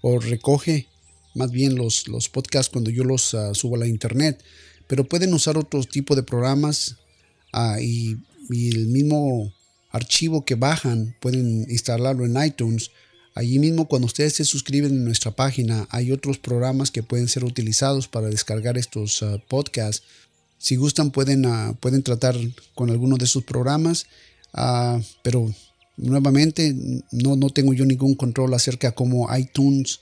o 0.00 0.18
recoge 0.18 0.86
más 1.34 1.50
bien 1.50 1.76
los, 1.76 2.08
los 2.08 2.28
podcasts 2.28 2.70
cuando 2.70 2.90
yo 2.90 3.04
los 3.04 3.34
ah, 3.34 3.54
subo 3.54 3.76
a 3.76 3.78
la 3.78 3.86
internet, 3.86 4.42
pero 4.86 5.04
pueden 5.04 5.32
usar 5.34 5.56
otro 5.56 5.82
tipo 5.84 6.16
de 6.16 6.22
programas 6.22 6.96
y, 7.80 8.16
y 8.50 8.68
el 8.68 8.86
mismo 8.88 9.52
archivo 9.90 10.44
que 10.44 10.54
bajan, 10.54 11.16
pueden 11.20 11.66
instalarlo 11.70 12.24
en 12.24 12.42
iTunes. 12.42 12.90
Allí 13.34 13.58
mismo 13.58 13.86
cuando 13.86 14.06
ustedes 14.06 14.34
se 14.34 14.44
suscriben 14.44 14.92
en 14.92 15.04
nuestra 15.04 15.30
página 15.30 15.86
hay 15.90 16.10
otros 16.10 16.38
programas 16.38 16.90
que 16.90 17.02
pueden 17.02 17.28
ser 17.28 17.44
utilizados 17.44 18.08
para 18.08 18.28
descargar 18.28 18.76
estos 18.76 19.22
ah, 19.22 19.38
podcasts. 19.48 20.04
Si 20.58 20.74
gustan 20.74 21.12
pueden, 21.12 21.44
pueden 21.78 22.02
tratar 22.02 22.36
con 22.74 22.90
alguno 22.90 23.16
de 23.16 23.26
esos 23.26 23.44
programas, 23.44 24.06
uh, 24.54 25.02
pero 25.22 25.52
nuevamente 25.96 26.74
no, 27.10 27.36
no 27.36 27.50
tengo 27.50 27.72
yo 27.74 27.84
ningún 27.84 28.14
control 28.14 28.54
acerca 28.54 28.88
de 28.88 28.94
cómo 28.94 29.28
iTunes 29.36 30.00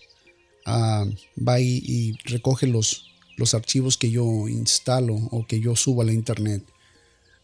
va 0.67 1.61
y, 1.61 2.19
recoge 2.25 2.67
los, 2.67 3.05
los 3.37 3.55
archivos 3.55 3.97
que 3.97 4.11
yo 4.11 4.49
instalo 4.49 5.15
o 5.15 5.47
que 5.47 5.61
yo 5.61 5.77
subo 5.77 6.03
a 6.03 6.05
la 6.05 6.13
internet. 6.13 6.65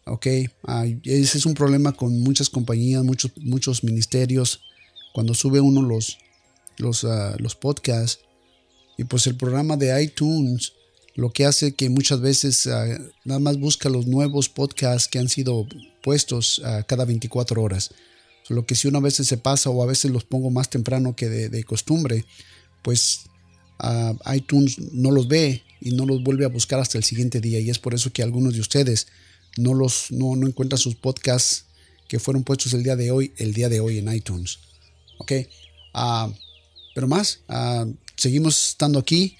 Ok, 0.04 0.26
ese 0.26 1.38
es 1.38 1.46
un 1.46 1.54
problema 1.54 1.92
con 1.92 2.20
muchas 2.20 2.50
compañías, 2.50 3.04
muchos, 3.04 3.30
muchos 3.36 3.84
ministerios. 3.84 4.60
Cuando 5.14 5.34
sube 5.34 5.60
uno 5.60 5.82
los, 5.82 6.18
los, 6.78 7.06
los 7.38 7.54
podcasts, 7.54 8.18
y 8.98 9.04
pues 9.04 9.26
el 9.26 9.36
programa 9.36 9.76
de 9.76 10.02
iTunes 10.02 10.72
lo 11.14 11.32
que 11.32 11.44
hace 11.44 11.72
que 11.72 11.88
muchas 11.88 12.20
veces 12.20 12.66
uh, 12.66 12.70
nada 13.24 13.40
más 13.40 13.58
busca 13.58 13.88
los 13.88 14.06
nuevos 14.06 14.48
podcasts 14.48 15.08
que 15.08 15.18
han 15.18 15.28
sido 15.28 15.66
puestos 16.02 16.58
uh, 16.60 16.84
cada 16.86 17.04
24 17.04 17.62
horas. 17.62 17.90
Lo 18.48 18.66
que 18.66 18.74
si 18.74 18.88
una 18.88 19.00
vez 19.00 19.14
se 19.14 19.36
pasa 19.36 19.70
o 19.70 19.82
a 19.82 19.86
veces 19.86 20.10
los 20.10 20.24
pongo 20.24 20.50
más 20.50 20.68
temprano 20.68 21.14
que 21.14 21.28
de, 21.28 21.64
costumbre, 21.64 22.24
pues 22.82 23.20
iTunes 24.34 24.78
no 24.78 25.10
los 25.10 25.28
ve 25.28 25.62
y 25.80 25.92
no 25.92 26.06
los 26.06 26.22
vuelve 26.22 26.44
a 26.44 26.48
buscar 26.48 26.80
hasta 26.80 26.98
el 26.98 27.04
siguiente 27.04 27.40
día. 27.40 27.60
Y 27.60 27.70
es 27.70 27.78
por 27.78 27.94
eso 27.94 28.12
que 28.12 28.22
algunos 28.22 28.54
de 28.54 28.60
ustedes 28.60 29.06
no, 29.56 29.74
los, 29.74 30.10
no, 30.10 30.34
no 30.36 30.46
encuentran 30.46 30.78
sus 30.78 30.96
podcasts 30.96 31.66
que 32.08 32.18
fueron 32.18 32.42
puestos 32.42 32.74
el 32.74 32.82
día 32.82 32.96
de 32.96 33.10
hoy, 33.10 33.32
el 33.38 33.54
día 33.54 33.68
de 33.68 33.80
hoy 33.80 33.98
en 33.98 34.12
iTunes. 34.12 34.58
Ok, 35.18 35.32
ah, 35.94 36.30
pero 36.94 37.06
más, 37.06 37.40
ah, 37.48 37.86
seguimos 38.16 38.70
estando 38.70 38.98
aquí 38.98 39.36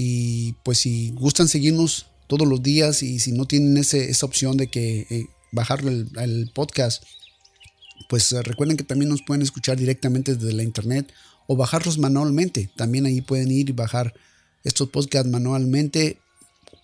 y 0.00 0.52
pues 0.62 0.78
si 0.78 1.10
gustan 1.10 1.48
seguirnos 1.48 2.06
todos 2.28 2.46
los 2.46 2.62
días 2.62 3.02
y 3.02 3.18
si 3.18 3.32
no 3.32 3.46
tienen 3.46 3.76
ese, 3.78 4.08
esa 4.10 4.26
opción 4.26 4.56
de 4.56 4.68
que 4.68 5.08
eh, 5.10 5.26
bajar 5.50 5.80
el, 5.84 6.52
podcast, 6.54 7.02
pues 8.08 8.30
recuerden 8.30 8.76
que 8.76 8.84
también 8.84 9.08
nos 9.08 9.22
pueden 9.22 9.42
escuchar 9.42 9.76
directamente 9.76 10.36
desde 10.36 10.52
la 10.52 10.62
internet 10.62 11.12
o 11.48 11.56
bajarlos 11.56 11.98
manualmente. 11.98 12.70
También 12.76 13.06
ahí 13.06 13.22
pueden 13.22 13.50
ir 13.50 13.70
y 13.70 13.72
bajar 13.72 14.14
estos 14.62 14.88
podcasts 14.90 15.28
manualmente, 15.28 16.18